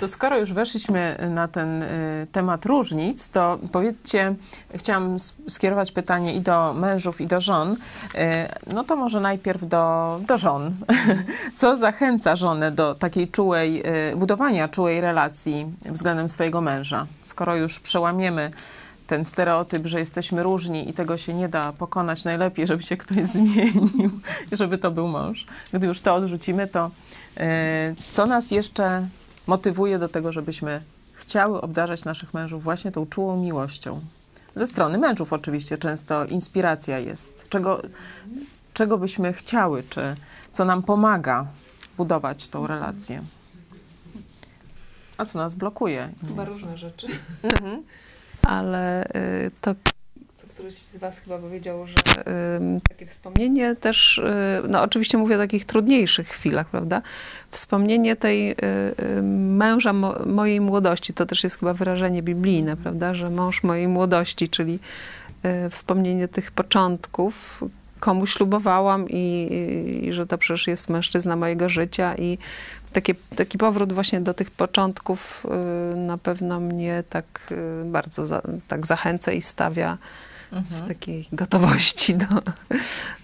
[0.00, 4.34] To skoro już weszliśmy na ten y, temat różnic, to powiedzcie,
[4.74, 5.16] chciałam
[5.48, 7.72] skierować pytanie i do mężów, i do żon.
[7.72, 7.76] Y,
[8.74, 10.74] no to może najpierw do, do żon.
[11.54, 12.33] Co zachęca
[12.72, 13.82] do takiej czułej,
[14.12, 17.06] y, budowania czułej relacji względem swojego męża?
[17.22, 18.50] Skoro już przełamiemy
[19.06, 23.24] ten stereotyp, że jesteśmy różni i tego się nie da pokonać najlepiej, żeby się ktoś
[23.36, 24.10] zmienił,
[24.52, 25.46] żeby to był mąż.
[25.72, 26.90] Gdy już to odrzucimy, to
[27.36, 29.08] e, co nas jeszcze
[29.46, 30.80] motywuje do tego, żebyśmy
[31.14, 34.00] chciały obdarzać naszych mężów właśnie tą czułą miłością?
[34.54, 37.48] Ze strony mężów oczywiście często inspiracja jest.
[37.48, 37.82] Czego,
[38.74, 40.14] czego byśmy chciały, czy
[40.52, 41.46] co nam pomaga
[41.96, 43.22] budować tą relację?
[45.16, 46.08] A co nas blokuje?
[46.28, 47.06] Chyba różne rzeczy.
[47.42, 47.82] Mhm.
[48.42, 49.74] Ale y, to,
[50.36, 51.94] co któryś z Was chyba powiedział, że
[52.56, 57.02] ym, takie wspomnienie też, y, no oczywiście mówię o takich trudniejszych chwilach, prawda?
[57.50, 58.54] Wspomnienie tej y,
[59.18, 63.14] y, męża mo, mojej młodości, to też jest chyba wyrażenie biblijne, prawda?
[63.14, 64.78] Że mąż mojej młodości, czyli
[65.66, 67.64] y, wspomnienie tych początków,
[68.04, 69.48] komu ślubowałam i,
[70.02, 72.38] i że to przecież jest mężczyzna mojego życia i
[72.92, 75.46] takie, taki powrót właśnie do tych początków
[75.92, 77.52] y, na pewno mnie tak
[77.82, 79.98] y, bardzo za, tak zachęca i stawia
[80.52, 80.88] w Mhm.
[80.88, 82.26] takiej gotowości do,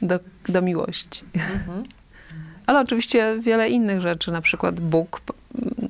[0.02, 0.18] do,
[0.48, 1.24] do miłości.
[1.34, 1.82] Mhm.
[2.66, 5.20] Ale oczywiście wiele innych rzeczy, na przykład Bóg.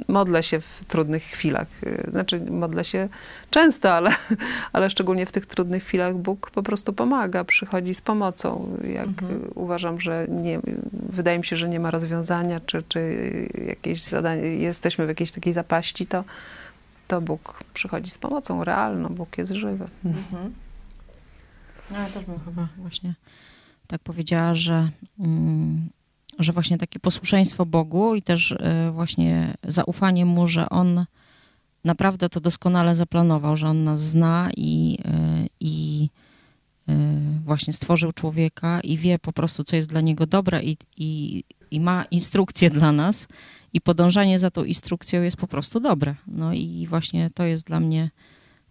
[0.08, 1.66] Modlę się w trudnych chwilach.
[1.86, 3.08] y, Znaczy, modlę się
[3.50, 4.10] często, ale,
[4.72, 8.76] ale szczególnie w tych trudnych chwilach Bóg po prostu pomaga, przychodzi z pomocą.
[8.94, 9.50] Jak Mhm.
[9.54, 10.60] uważam, że nie,
[10.92, 13.00] wydaje mi się, że nie ma rozwiązania, czy, czy
[13.66, 16.24] jakieś zadanie, jesteśmy w jakiejś takiej zapaści, to,
[17.08, 19.08] to Bóg przychodzi z pomocą realną.
[19.08, 19.88] Bóg jest żywy.
[20.04, 20.54] Mhm.
[21.90, 23.14] No, ja też bym chyba właśnie
[23.86, 24.88] tak powiedziała, że,
[25.20, 25.88] mm,
[26.42, 31.04] że właśnie takie posłuszeństwo Bogu i też e, właśnie zaufanie Mu, że On
[31.84, 36.08] naprawdę to doskonale zaplanował, że On nas zna i, e, i
[36.88, 36.92] e,
[37.44, 41.80] właśnie stworzył człowieka i wie po prostu, co jest dla niego dobre i, i, i
[41.80, 43.28] ma instrukcję dla nas
[43.72, 46.14] i podążanie za tą instrukcją jest po prostu dobre.
[46.26, 48.10] No i właśnie to jest dla mnie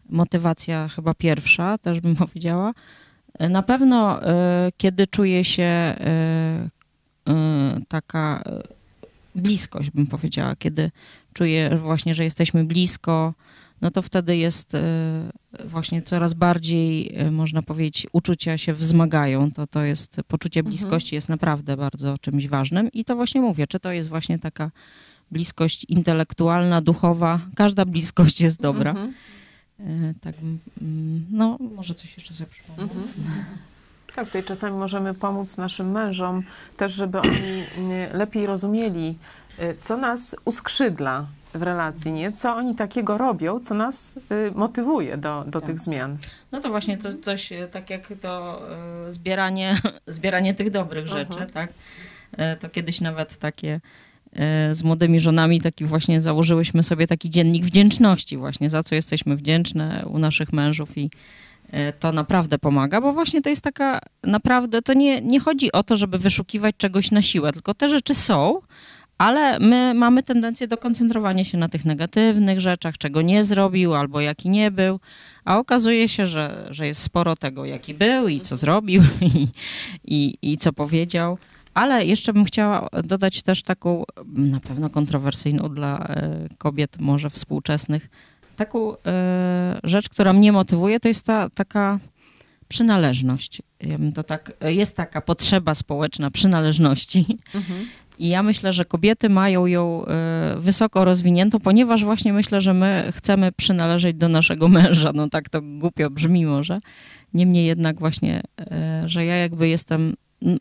[0.10, 2.74] motywacja chyba pierwsza, też bym powiedziała.
[3.40, 4.20] Na pewno,
[4.78, 5.96] kiedy czuję się
[7.88, 8.62] taka e,
[9.36, 10.92] bliskość, bym powiedziała, kiedy
[11.34, 13.34] czuję właśnie, że jesteśmy blisko,
[13.82, 14.82] no to wtedy jest e,
[15.66, 19.52] właśnie coraz bardziej, można powiedzieć, uczucia się wzmagają.
[19.52, 20.72] To, to jest poczucie Mhm.
[20.72, 24.72] bliskości jest naprawdę bardzo czymś ważnym i to właśnie mówię, czy to jest właśnie taka
[25.32, 28.90] bliskość intelektualna, duchowa, każda bliskość jest dobra.
[28.90, 29.14] Mhm.
[30.22, 30.36] Tak,
[30.82, 32.84] mm, no może coś jeszcze sobie przypomnę.
[32.84, 33.08] Mhm.
[34.20, 36.44] Tak, tutaj czasami możemy pomóc naszym mężom
[36.78, 37.64] też, żeby oni
[38.14, 39.16] y, lepiej rozumieli,
[39.60, 42.32] y, co nas uskrzydla w relacji, nie?
[42.32, 45.70] Co oni takiego robią, co nas y, motywuje do, do Tak.
[45.70, 46.18] tych zmian.
[46.52, 48.62] No to właśnie to, coś e, tak jak to
[49.10, 51.50] zbieranie, zbieranie tych dobrych rzeczy, Mhm.
[51.50, 51.70] tak?
[52.60, 53.82] To kiedyś nawet takie
[54.72, 60.06] z młodymi żonami taki właśnie założyłyśmy sobie taki dziennik wdzięczności właśnie, za co jesteśmy wdzięczne
[60.08, 61.12] u naszych mężów i
[62.00, 65.98] to naprawdę pomaga, bo właśnie to jest taka, naprawdę, to nie, nie chodzi o to,
[65.98, 68.60] żeby wyszukiwać czegoś na siłę, tylko te rzeczy są,
[69.18, 74.22] ale my mamy tendencję do koncentrowania się na tych negatywnych rzeczach, czego nie zrobił albo
[74.22, 75.00] jaki nie był,
[75.46, 79.04] a okazuje się, że, że jest sporo tego, jaki był i co zrobił
[79.36, 79.48] i,
[80.06, 81.38] i, i co powiedział.
[81.74, 84.04] Ale jeszcze bym chciała dodać też taką
[84.34, 88.10] na pewno kontrowersyjną dla e, kobiet, może współczesnych,
[88.60, 92.00] taką e, rzecz, która mnie motywuje, to jest ta taka
[92.68, 93.62] przynależność.
[93.82, 97.38] Ja bym to tak, jest taka potrzeba społeczna przynależności.
[98.20, 103.12] I ja myślę, że kobiety mają ją e, wysoko rozwiniętą, ponieważ właśnie myślę, że my
[103.16, 105.12] chcemy przynależeć do naszego męża.
[105.14, 106.78] No tak to głupio brzmi może.
[107.34, 110.16] Niemniej jednak właśnie, e, że ja jakby jestem,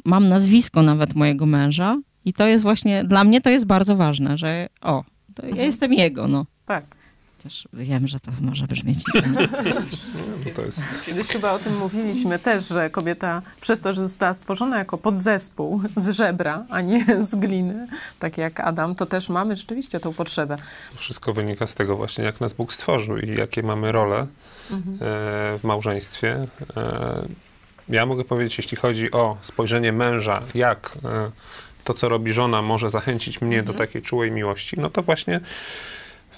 [0.05, 4.39] mam nazwisko nawet mojego męża i to jest właśnie, dla mnie to jest bardzo ważne,
[4.39, 6.47] że o, to ja jestem jego, no.
[6.67, 6.98] Tak.
[7.43, 8.99] Też wiem, że to może brzmieć
[10.45, 14.35] No, to jest Kiedyś chyba o tym mówiliśmy też, że kobieta przez to, że została
[14.35, 19.57] stworzona jako podzespół z żebra, a nie z gliny, tak jak Adam, to też mamy
[19.57, 20.57] rzeczywiście tą potrzebę.
[20.97, 24.27] Wszystko wynika z tego właśnie, jak nas Bóg stworzył i jakie mamy role e,
[25.59, 26.47] w małżeństwie.
[26.77, 27.29] E,
[27.89, 31.31] Ja mogę powiedzieć, jeśli chodzi o spojrzenie męża, jak e,
[31.85, 35.41] to, co robi żona, może zachęcić mnie do takiej czułej miłości, no to właśnie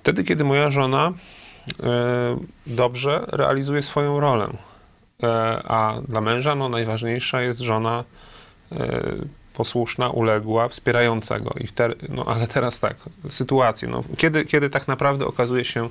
[0.00, 1.12] wtedy, kiedy moja żona
[1.82, 2.36] e,
[2.66, 4.48] dobrze realizuje swoją rolę.
[5.22, 5.26] E,
[5.68, 8.04] A dla męża no, najważniejsza jest żona
[8.72, 9.02] e,
[9.54, 11.54] posłuszna, uległa, wspierająca go.
[11.60, 11.68] I
[12.08, 12.96] no, ale teraz tak,
[13.28, 13.88] sytuacje.
[13.88, 15.88] No, kiedy, kiedy tak naprawdę okazuje się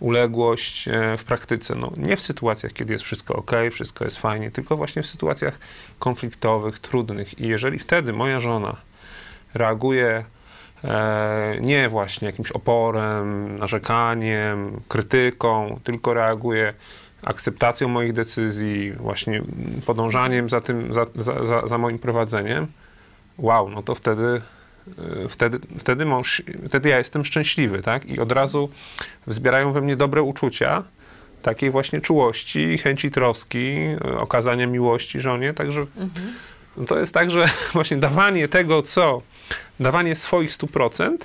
[0.00, 0.88] uległość
[1.18, 1.74] w praktyce?
[1.74, 5.58] No, nie w sytuacjach, kiedy jest wszystko ok, wszystko jest fajnie, tylko właśnie w sytuacjach
[5.98, 7.40] konfliktowych, trudnych.
[7.40, 8.76] I jeżeli wtedy moja żona
[9.54, 10.24] reaguje
[11.60, 16.74] nie właśnie jakimś oporem, narzekaniem, krytyką, tylko reaguje
[17.22, 19.42] akceptacją moich decyzji, właśnie
[19.86, 22.66] podążaniem za tym, za, za, za, moim prowadzeniem,
[23.38, 24.42] wow, no to wtedy,
[25.24, 28.06] y, wtedy, wtedy, mąż, wtedy ja jestem szczęśliwy, tak?
[28.06, 28.70] I od razu
[29.26, 30.82] wzbierają we mnie dobre uczucia,
[31.42, 35.86] takiej właśnie czułości, chęci troski, y, okazania miłości żonie, także
[36.76, 39.22] no to jest tak, że właśnie dawanie tego, co,
[39.80, 41.16] dawanie swoich 100%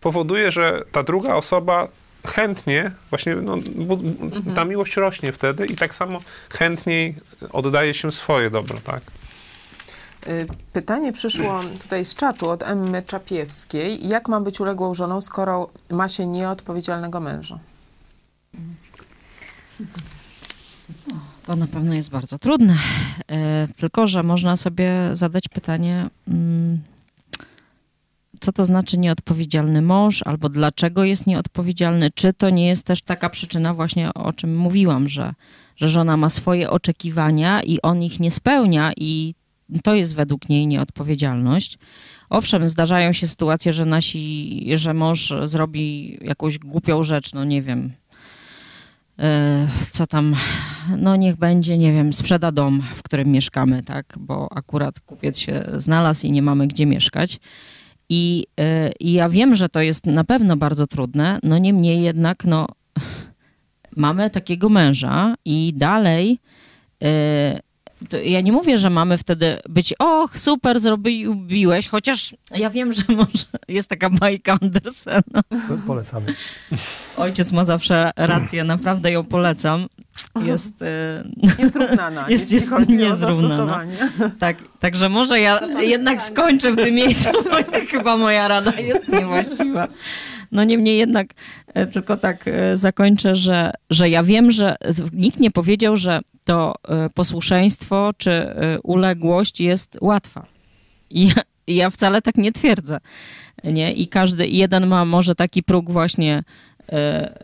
[0.00, 1.88] powoduje, że ta druga osoba
[2.26, 3.98] chętnie, właśnie no, bo
[4.54, 6.20] ta miłość rośnie wtedy i tak samo
[6.50, 7.14] chętniej
[7.52, 9.02] oddaje się swoje dobro, tak?
[10.26, 14.08] Y, Pytanie przyszło tutaj z czatu od Emmy Czapiewskiej.
[14.08, 17.58] Jak ma być uległą żoną, skoro ma się nieodpowiedzialnego męża?
[21.46, 22.76] To na pewno jest bardzo trudne.
[23.30, 26.80] E, tylko, że można sobie zadać pytanie, mm,
[28.40, 32.10] co to znaczy nieodpowiedzialny mąż, albo dlaczego jest nieodpowiedzialny?
[32.14, 35.34] Czy to nie jest też taka przyczyna, właśnie o czym mówiłam, że,
[35.76, 39.34] że żona ma swoje oczekiwania i on ich nie spełnia, i
[39.82, 41.78] to jest według niej nieodpowiedzialność.
[42.30, 47.92] Owszem, zdarzają się sytuacje, że nasi, że mąż zrobi jakąś głupią rzecz, no nie wiem,
[49.90, 50.34] co tam,
[50.98, 55.64] no niech będzie, nie wiem, sprzeda dom, w którym mieszkamy, tak, bo akurat kupiec się
[55.76, 57.40] znalazł i nie mamy gdzie mieszkać.
[58.08, 62.44] I, e, I ja wiem, że to jest na pewno bardzo trudne, no niemniej jednak,
[62.44, 62.66] no,
[63.96, 66.38] mamy takiego męża i dalej.
[68.24, 73.44] Ja nie mówię, że mamy wtedy być, och, super, zrobiłeś, chociaż ja wiem, że może
[73.68, 75.42] jest taka bajka Andersena.
[75.86, 76.34] Polecamy.
[77.16, 79.86] Ojciec ma zawsze rację, naprawdę ją polecam.
[80.44, 80.74] Jest,
[81.58, 83.36] Niezrównana, Jest- jeśli jest chodzi niezrównana.
[83.36, 83.96] o zastosowanie.
[84.38, 89.88] tak, także może ja jednak skończę w tym miejscu, bo chyba moja rada jest niewłaściwa.
[90.52, 91.34] No niemniej jednak
[91.74, 94.76] e, tylko tak e, zakończę, że, że ja wiem, że
[95.12, 98.46] nikt nie powiedział, że to e, posłuszeństwo czy
[98.82, 100.46] uległość jest łatwa.
[101.10, 101.34] I ja,
[101.66, 102.98] ja wcale tak nie twierdzę.
[103.64, 103.92] Nie?
[103.92, 106.42] I każdy, jeden ma może taki próg właśnie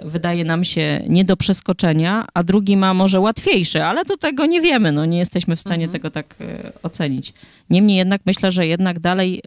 [0.04, 4.60] wydaje nam się nie do przeskoczenia, a drugi ma może łatwiejszy, ale to tego nie
[4.60, 6.34] wiemy, no nie jesteśmy w stanie tego tak
[6.82, 7.34] ocenić.
[7.70, 9.42] Niemniej jednak myślę, że jednak dalej,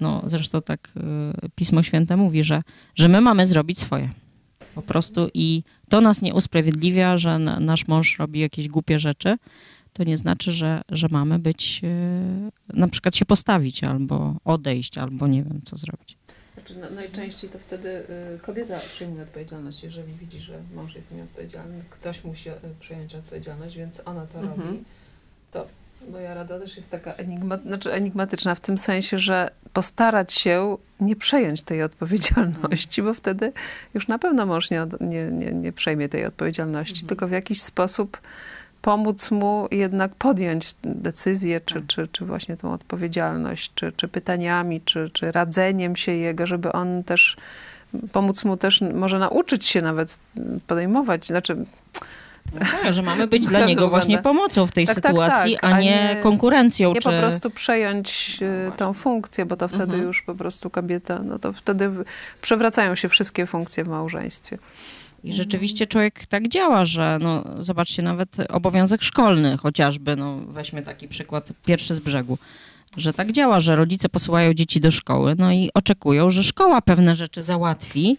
[0.00, 2.62] no zresztą tak e, Pismo Święte mówi, że,
[2.94, 4.10] że my mamy zrobić swoje.
[4.74, 9.36] Po prostu i to nas nie usprawiedliwia, że na, nasz mąż robi jakieś głupie rzeczy.
[9.92, 15.26] To nie znaczy, że, że mamy być, e, na przykład się postawić albo odejść, albo
[15.26, 16.16] nie wiem, co zrobić.
[16.54, 17.88] Znaczy, na- najczęściej to wtedy
[18.34, 23.76] y, kobieta przyjmuje odpowiedzialność, jeżeli widzi, że mąż jest nieodpowiedzialny, ktoś musi y, przyjąć odpowiedzialność,
[23.76, 24.60] więc ona to Mhm.
[24.60, 24.78] robi.
[25.52, 25.66] To
[26.10, 31.16] moja rada też jest taka enigma, znaczy enigmatyczna w tym sensie, że postarać się nie
[31.16, 33.52] przejąć tej odpowiedzialności, bo wtedy
[33.94, 37.08] już na pewno mąż nie, nie, nie, nie przejmie tej odpowiedzialności, Mhm.
[37.08, 38.20] tylko w jakiś sposób
[38.82, 45.10] pomóc mu jednak podjąć decyzję, czy, czy, czy właśnie tą odpowiedzialność, czy, czy pytaniami, czy,
[45.12, 47.36] czy radzeniem się jego, żeby on też
[48.12, 50.18] pomóc mu też może nauczyć się nawet
[50.66, 51.56] podejmować, znaczy
[52.54, 55.52] No tak, że mamy być dla Tak niego właśnie pomocą w tej Tak, tak, sytuacji,
[55.60, 56.88] tak, a a nie, nie- konkurencją.
[56.94, 57.10] nie czy...
[57.10, 60.02] po prostu przejąć y, tą funkcję, bo to wtedy Mhm.
[60.02, 61.90] już po prostu kobieta, no to wtedy
[62.42, 64.58] przewracają się wszystkie funkcje w małżeństwie.
[65.24, 71.08] I rzeczywiście człowiek tak działa, że no, zobaczcie, nawet obowiązek szkolny chociażby, no, weźmy taki
[71.08, 72.38] przykład pierwszy z brzegu,
[72.96, 77.14] że tak działa, że rodzice posyłają dzieci do szkoły, no i oczekują, że szkoła pewne
[77.14, 78.16] rzeczy załatwi,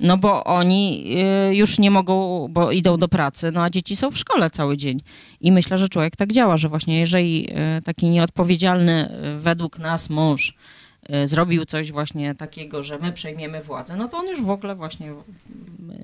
[0.00, 1.04] no bo oni
[1.50, 4.76] y, już nie mogą, bo idą do pracy, no a dzieci są w szkole cały
[4.76, 5.00] dzień.
[5.40, 10.10] I myślę, że człowiek tak działa, że właśnie jeżeli y, taki nieodpowiedzialny y, według nas
[10.10, 10.54] mąż
[11.24, 15.12] zrobił coś właśnie takiego, że my przejmiemy władzę, no to on już w ogóle właśnie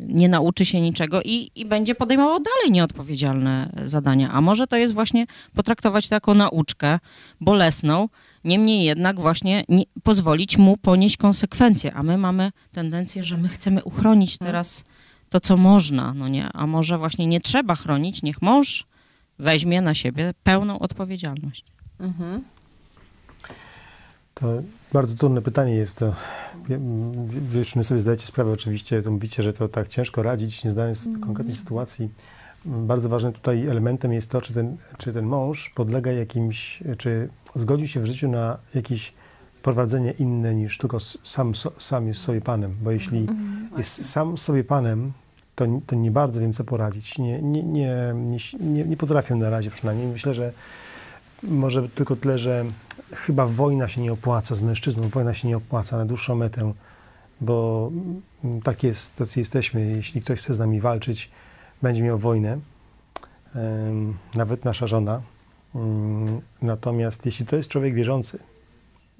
[0.00, 4.30] nie nauczy się niczego i, i będzie podejmował dalej nieodpowiedzialne zadania.
[4.32, 6.98] A może to jest właśnie potraktować to jako nauczkę
[7.40, 8.08] bolesną,
[8.44, 11.94] niemniej jednak właśnie nie, pozwolić mu ponieść konsekwencje.
[11.94, 14.84] A my mamy tendencję, że my chcemy uchronić teraz
[15.28, 16.48] to, co można, no nie?
[16.52, 18.86] A może właśnie nie trzeba chronić, niech mąż
[19.38, 21.64] weźmie na siebie pełną odpowiedzialność.
[22.00, 22.44] Mhm.
[24.34, 24.46] To
[24.92, 26.14] bardzo trudne pytanie jest to.
[27.28, 31.08] Wy już sobie zdajecie sprawę oczywiście, to mówicie, że to tak ciężko radzić, nie znając
[31.20, 32.08] konkretnej sytuacji.
[32.64, 37.88] Bardzo ważnym tutaj elementem jest to, czy ten, czy ten mąż podlega jakimś, czy zgodził
[37.88, 39.12] się w życiu na jakieś
[39.62, 42.76] prowadzenie inne niż tylko sam, sam jest sobie panem.
[42.82, 43.26] Bo jeśli
[43.78, 45.12] jest sam sobie panem,
[45.54, 47.18] to, to nie bardzo wiem, co poradzić.
[47.18, 50.06] Nie, nie, nie, nie, nie, nie potrafię na razie przynajmniej.
[50.08, 50.52] Myślę, że
[51.42, 52.64] może tylko tyle, że
[53.12, 56.72] chyba wojna się nie opłaca z mężczyzną, wojna się nie opłaca na dłuższą metę,
[57.40, 57.90] bo
[58.44, 59.86] mm, tak jest, tacy jesteśmy.
[59.86, 61.30] Jeśli ktoś chce z nami walczyć,
[61.84, 62.58] będzie miał wojnę,
[64.34, 65.22] nawet nasza żona.
[65.74, 68.38] Mm, Natomiast jeśli to jest człowiek wierzący,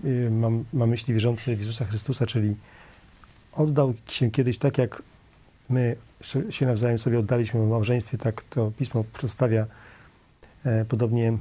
[0.05, 2.57] y, mam, mam myśli wierzący w Jezusa Chrystusa, czyli
[3.53, 5.03] oddał się kiedyś tak, jak
[5.69, 5.97] my
[6.51, 9.67] się nawzajem sobie oddaliśmy w małżeństwie, tak to Pismo przedstawia
[10.65, 11.39] e, podobnie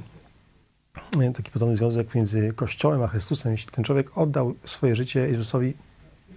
[1.21, 3.51] e, taki podobny związek między Kościołem a Chrystusem.
[3.51, 5.73] Jeśli ten człowiek oddał swoje życie Jezusowi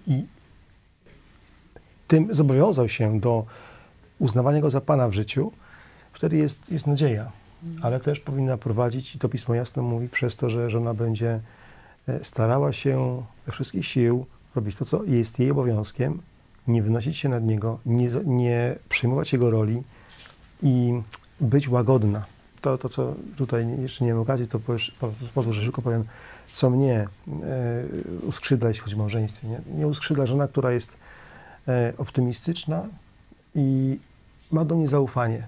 [0.07, 0.25] i
[2.07, 3.45] tym zobowiązał się do
[4.19, 5.51] uznawania Go za Pana w życiu,
[6.13, 7.31] wtedy jest, jest nadzieja.
[7.81, 11.39] Ale też powinna prowadzić, i to Pismo jasno mówi, przez to, że żona będzie
[12.07, 16.21] e, starała się ze wszystkich sił robić to, co jest jej obowiązkiem,
[16.67, 19.83] nie wynosić się nad Niego, nie, nie przejmować Jego roli
[20.61, 21.01] i
[21.41, 22.25] być łagodna.
[22.61, 26.03] To, to co tutaj jeszcze nie mam okazji, to powiesz- po- pozwól, że szybko powiem,
[26.49, 27.07] co mnie e,
[28.21, 29.47] uskrzydla, jeśli chodzi o małżeństwie.
[29.47, 30.97] Nie, nie uskrzydla żona, która jest
[31.67, 32.87] e, optymistyczna
[33.57, 33.99] i
[34.51, 35.47] ma do mnie zaufanie.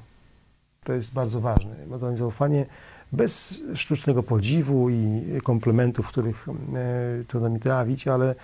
[0.84, 1.76] To jest bardzo ważne.
[1.88, 2.66] Ma do mnie zaufanie
[3.12, 8.36] bez sztucznego podziwu i komplementów, których e, trudno mi trawić, ale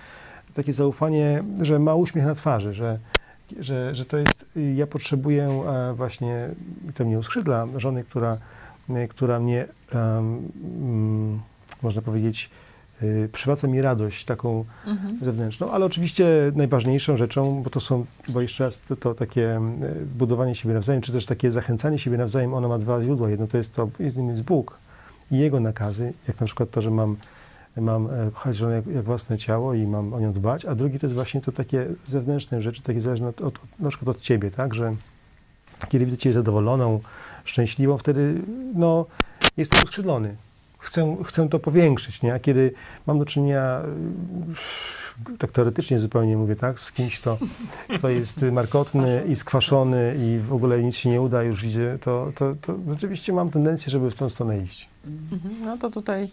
[0.54, 2.98] takie zaufanie, że ma uśmiech na twarzy, że,
[3.60, 4.44] że, że to jest,
[4.74, 6.48] ja potrzebuję e, właśnie,
[6.94, 8.38] to mnie uskrzydla, żony, która,
[8.90, 11.40] e, która mnie, mm,
[11.82, 12.50] można powiedzieć,
[13.32, 15.18] przywraca mi radość taką Mhm.
[15.24, 19.60] zewnętrzną, ale oczywiście najważniejszą rzeczą, bo to są, bo jeszcze raz to, to takie e,
[20.18, 23.30] budowanie siebie nawzajem, czy też takie zachęcanie siebie nawzajem, ono ma dwa źródła.
[23.30, 24.78] Jedno to jest to, jednym jest Bóg
[25.30, 27.16] i Jego nakazy, jak na przykład to, że mam,
[27.76, 30.98] mam e, kochać żonę jak, jak własne ciało i mam o nią dbać, a drugi
[30.98, 34.22] to jest właśnie to takie zewnętrzne rzeczy, takie zależne od, od, od, na przykład od
[34.22, 34.96] Ciebie, tak, że
[35.88, 37.00] kiedy widzę Ciebie zadowoloną,
[37.44, 38.34] szczęśliwą, wtedy
[38.74, 39.06] no,
[39.56, 40.36] jestem uskrzydlony.
[40.86, 42.34] Chcę, chcę to powiększyć, nie?
[42.34, 42.72] A kiedy
[43.06, 43.82] mam do czynienia,
[45.34, 47.38] y, tak teoretycznie zupełnie mówię, tak, z kimś, kto,
[47.98, 52.32] kto jest markotny i skwaszony i w ogóle nic się nie uda, już idzie, to,
[52.34, 54.88] to, to rzeczywiście mam tendencję, żeby w tą stronę iść.
[55.32, 55.54] Mhm.
[55.64, 56.30] No to tutaj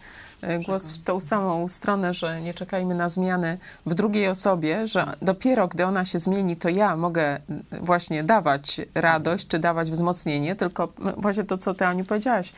[0.66, 5.68] głos w tą samą stronę, że nie czekajmy na zmiany w drugiej osobie, że dopiero
[5.68, 10.94] gdy ona się zmieni, to ja mogę mm, właśnie dawać radość, czy dawać wzmocnienie, tylko
[11.18, 12.54] właśnie to, co ty Aniu powiedziałaś,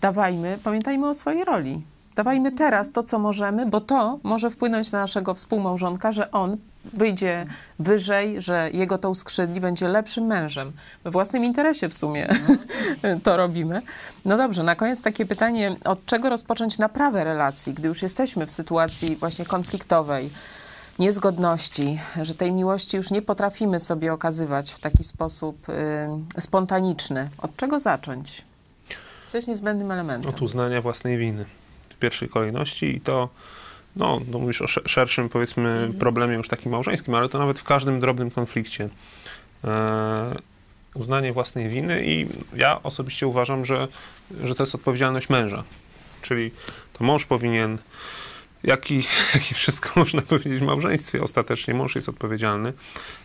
[0.00, 1.82] dawajmy, pamiętajmy o swojej roli.
[2.14, 7.46] Dawajmy teraz to, co możemy, bo to może wpłynąć na naszego współmałżonka, że on wyjdzie
[7.78, 10.72] wyżej, że jego to uskrzydli, będzie lepszym mężem.
[11.04, 12.28] We własnym interesie w sumie
[13.24, 13.82] to robimy.
[14.24, 18.52] No dobrze, na koniec takie pytanie, od czego rozpocząć naprawę relacji, gdy już jesteśmy w
[18.52, 20.30] sytuacji właśnie konfliktowej,
[20.98, 27.30] niezgodności, że tej miłości już nie potrafimy sobie okazywać w taki sposób y, spontaniczny.
[27.38, 28.44] Od czego zacząć?
[29.26, 30.30] Co jest niezbędnym elementem?
[30.30, 31.44] Od uznania własnej winy
[31.88, 33.28] w pierwszej kolejności i to,
[33.96, 37.64] no, no mówisz o sze- szerszym, powiedzmy, problemie już takim małżeńskim, ale to nawet w
[37.64, 38.88] każdym drobnym konflikcie.
[39.64, 40.36] E,
[40.94, 42.26] uznanie własnej winy i
[42.56, 43.88] ja osobiście uważam, że,
[44.44, 45.64] że to jest odpowiedzialność męża.
[46.22, 46.50] Czyli
[46.92, 47.78] to mąż powinien,
[48.64, 48.96] jak i,
[49.34, 52.72] jak i wszystko można powiedzieć w małżeństwie, ostatecznie mąż jest odpowiedzialny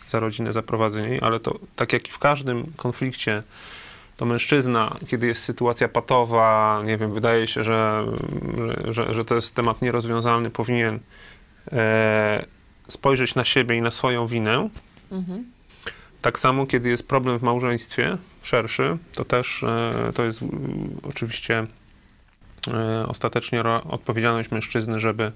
[0.08, 3.44] za rodzinę, za prowadzenie ale to tak jak i w każdym konflikcie,
[4.18, 8.06] to mężczyzna, kiedy jest sytuacja patowa, nie wiem, wydaje się, że,
[8.90, 11.00] że, że, to jest temat nierozwiązalny, powinien
[11.72, 12.46] e,
[12.88, 14.70] spojrzeć na siebie i na swoją winę.
[15.12, 15.46] Mhm.
[16.22, 21.68] Tak samo, kiedy jest problem w małżeństwie szerszy, to też e, to jest mm, oczywiście
[22.68, 25.32] e, ostatecznie odpowiedzialność mężczyzny, żeby,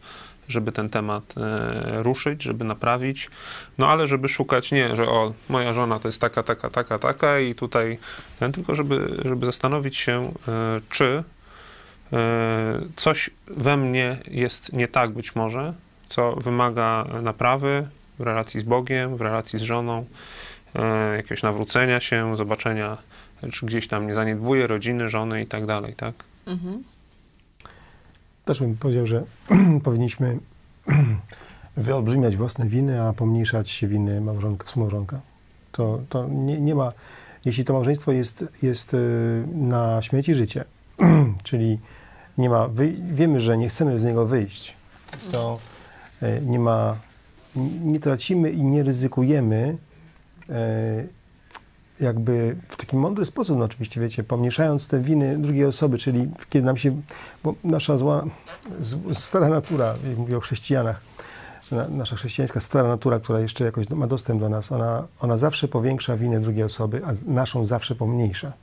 [0.50, 3.30] żeby ten temat e, ruszyć, żeby naprawić.
[3.78, 7.40] No ale żeby szukać nie, że o, moja żona to jest taka, taka, taka, taka
[7.40, 7.98] i tutaj
[8.40, 11.24] ten, tylko żeby, żeby zastanowić się, e, czy
[12.14, 15.74] e, coś we mnie jest nie tak być może,
[16.10, 17.88] co wymaga naprawy
[18.20, 20.06] w relacji z Bogiem, w relacji z żoną,
[21.18, 22.98] jakiegoś nawrócenia się, zobaczenia,
[23.52, 26.14] czy gdzieś tam nie zaniedbuje rodziny, żony i tak dalej, tak?
[26.48, 26.84] Mhm.
[28.50, 29.24] Też bym powiedział, że
[29.84, 30.40] powinniśmy
[31.78, 35.22] wyolbrzymiać własne winy, a pomniejszać winy małżonka, współmałżonka.
[35.72, 36.94] To, to nie, nie ma,
[37.46, 40.64] jeśli to małżeństwo jest, jest y, na śmierć i życie,
[41.44, 41.80] czyli
[42.38, 42.70] nie ma,
[43.12, 44.76] wiemy, że nie chcemy z niego wyjść,
[45.32, 45.60] to
[46.24, 46.98] y, nie ma,
[47.84, 49.78] nie tracimy i nie ryzykujemy
[50.50, 50.54] y,
[52.00, 56.66] jakby w taki mądry sposób, no oczywiście, wiecie, pomniejszając te winy drugiej osoby, czyli kiedy
[56.66, 57.02] nam się,
[57.44, 58.26] bo nasza zła,
[59.14, 61.02] stara natura, jak mówię o chrześcijanach,
[61.72, 65.68] na, nasza chrześcijańska stara natura, która jeszcze jakoś ma dostęp do nas, ona, ona zawsze
[65.68, 68.54] powiększa winę drugiej osoby, a naszą zawsze pomniejsza.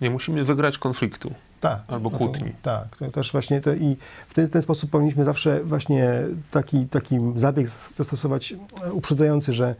[0.00, 1.34] Nie musimy wygrać konfliktu.
[1.60, 1.80] Tak.
[1.88, 2.50] Albo no kłótni.
[2.50, 3.96] To, tak, to też właśnie to i
[4.28, 8.54] w ten, ten sposób powinniśmy zawsze właśnie taki, taki zabieg zastosować
[8.92, 9.74] uprzedzający, że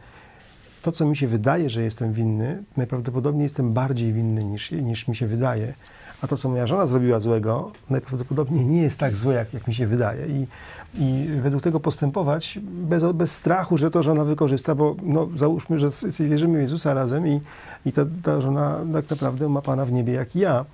[0.85, 5.15] to, co mi się wydaje, że jestem winny, najprawdopodobniej jestem bardziej winny niż, niż mi
[5.15, 5.73] się wydaje.
[6.21, 9.73] A to, co moja żona zrobiła złego, najprawdopodobniej nie jest tak złe, jak, jak mi
[9.73, 10.27] się wydaje.
[10.27, 10.47] I,
[10.93, 15.89] I według tego postępować bez, bez strachu, że to żona wykorzysta, bo no, załóżmy, że
[16.19, 17.41] wierzymy w Jezusa razem i,
[17.85, 20.65] i ta, ta żona tak naprawdę ma Pana w niebie jak i ja.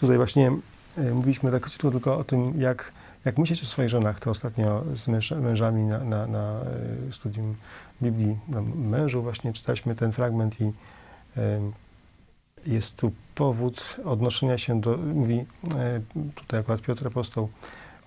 [0.00, 0.52] Tutaj właśnie
[0.98, 2.92] e, mówiliśmy tak krótko tylko o tym, jak,
[3.24, 4.20] jak myśleć o swoich żonach.
[4.20, 6.60] To ostatnio z męż, mężami na, na, na
[7.08, 7.54] e, studium
[8.02, 8.38] Biblii
[8.74, 10.72] mężu właśnie czytaliśmy ten fragment i
[12.66, 15.44] jest tu powód odnoszenia się do, mówi
[15.74, 16.00] e,
[16.34, 17.48] tutaj akurat Piotr Apostoł,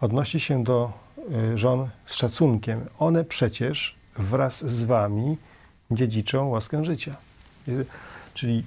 [0.01, 0.91] odnosi się do
[1.53, 2.85] e, żon z szacunkiem.
[2.99, 5.37] One przecież wraz z wami
[5.91, 7.15] dziedziczą łaskę życia.
[8.33, 8.63] Czyli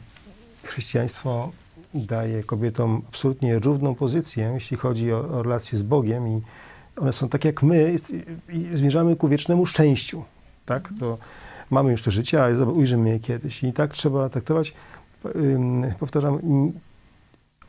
[0.62, 1.52] chrześcijaństwo
[1.94, 6.42] daje kobietom absolutnie równą pozycję, jeśli chodzi o, o relacje z Bogiem i
[6.96, 7.96] one są tak jak my
[8.48, 10.24] i, i zmierzamy ku wiecznemu szczęściu.
[10.66, 10.88] Tak?
[11.00, 11.18] To
[11.70, 13.62] mamy już to życie, ale ujrzymy je kiedyś.
[13.64, 14.74] I tak trzeba traktować,
[15.98, 16.38] powtarzam,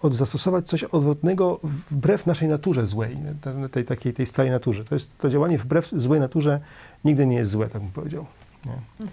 [0.02, 1.60] od, zastosować coś odwrotnego
[1.92, 3.18] wbrew naszej naturze złej,
[3.72, 4.86] tej, takiej tej starej naturze.
[4.86, 6.60] To jest to działanie wbrew złej naturze
[7.06, 8.26] nigdy nie jest złe, tak bym powiedział.
[8.66, 9.08] Nie?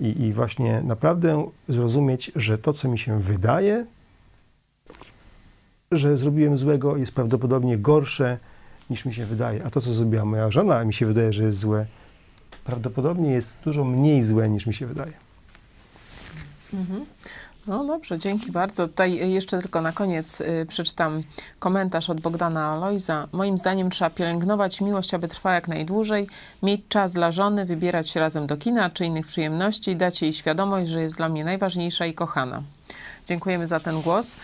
[0.00, 3.86] I, I właśnie naprawdę zrozumieć, że to, co mi się wydaje,
[5.92, 8.38] że zrobiłem złego, jest prawdopodobnie gorsze
[8.90, 9.64] niż mi się wydaje.
[9.64, 11.86] A to, co zrobiła moja żona, mi się wydaje, że jest złe,
[12.64, 15.12] prawdopodobnie jest dużo mniej złe niż mi się wydaje.
[16.74, 17.06] Mhm.
[17.66, 18.86] No dobrze, dzięki bardzo.
[18.86, 21.22] Tutaj y, jeszcze tylko na koniec y, przeczytam
[21.58, 23.28] komentarz od Bogdana Alojza.
[23.32, 26.26] Moim zdaniem trzeba pielęgnować miłość, aby trwała jak najdłużej,
[26.62, 30.90] mieć czas dla żony, wybierać się razem do kina czy innych przyjemności dać jej świadomość,
[30.90, 32.62] że jest dla mnie najważniejsza i kochana.
[33.26, 34.36] Dziękujemy za ten głos.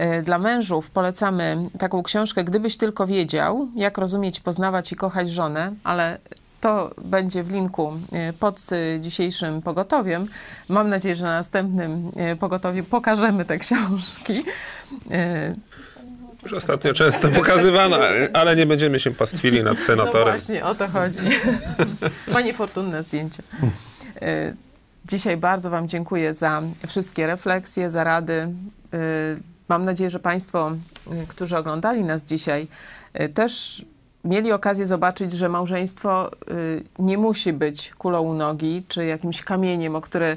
[0.00, 5.72] Y, Dla mężów polecamy taką książkę Gdybyś tylko wiedział, jak rozumieć, poznawać i kochać żonę,
[5.84, 6.18] ale
[6.64, 7.92] to będzie w linku
[8.30, 10.26] y, pod y, dzisiejszym pogotowiem.
[10.68, 14.44] Mam nadzieję, że na następnym y, pogotowiu pokażemy te książki.
[16.42, 17.98] Już ostatnio często pokazywana,
[18.32, 20.38] ale nie będziemy się pastwili nad No senatorem.
[20.38, 21.18] właśnie, o to chodzi.
[22.32, 23.42] Ma niefortunne zdjęcie.
[25.04, 28.48] Dzisiaj bardzo Wam dziękuję za wszystkie refleksje, za rady.
[29.68, 30.72] Mam nadzieję, że Państwo,
[31.28, 32.68] którzy oglądali nas dzisiaj,
[33.34, 33.84] też
[34.24, 39.96] mieli okazję zobaczyć, że małżeństwo y, nie musi być kulą u nogi, czy jakimś kamieniem,
[39.96, 40.36] o który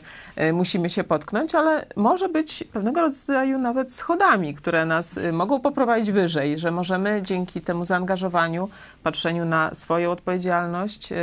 [0.53, 6.11] musimy się potknąć, ale może być pewnego rodzaju nawet schodami, które nas y, mogą poprowadzić
[6.11, 8.69] wyżej, że możemy dzięki temu zaangażowaniu,
[9.03, 11.15] patrzeniu na swoją odpowiedzialność, y,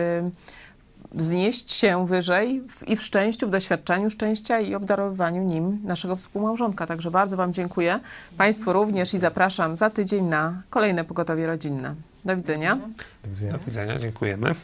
[1.14, 6.86] wznieść się wyżej w, i w szczęściu, w doświadczeniu szczęścia i obdarowywaniu nim naszego współmałżonka.
[6.86, 8.00] Także bardzo Wam dziękuję.
[8.36, 11.94] Państwu również i zapraszam za tydzień na kolejne pogotowie rodzinne.
[12.24, 12.76] Do widzenia.
[13.22, 13.52] Do widzenia.
[13.52, 14.54] Do widzenia, dziękujemy.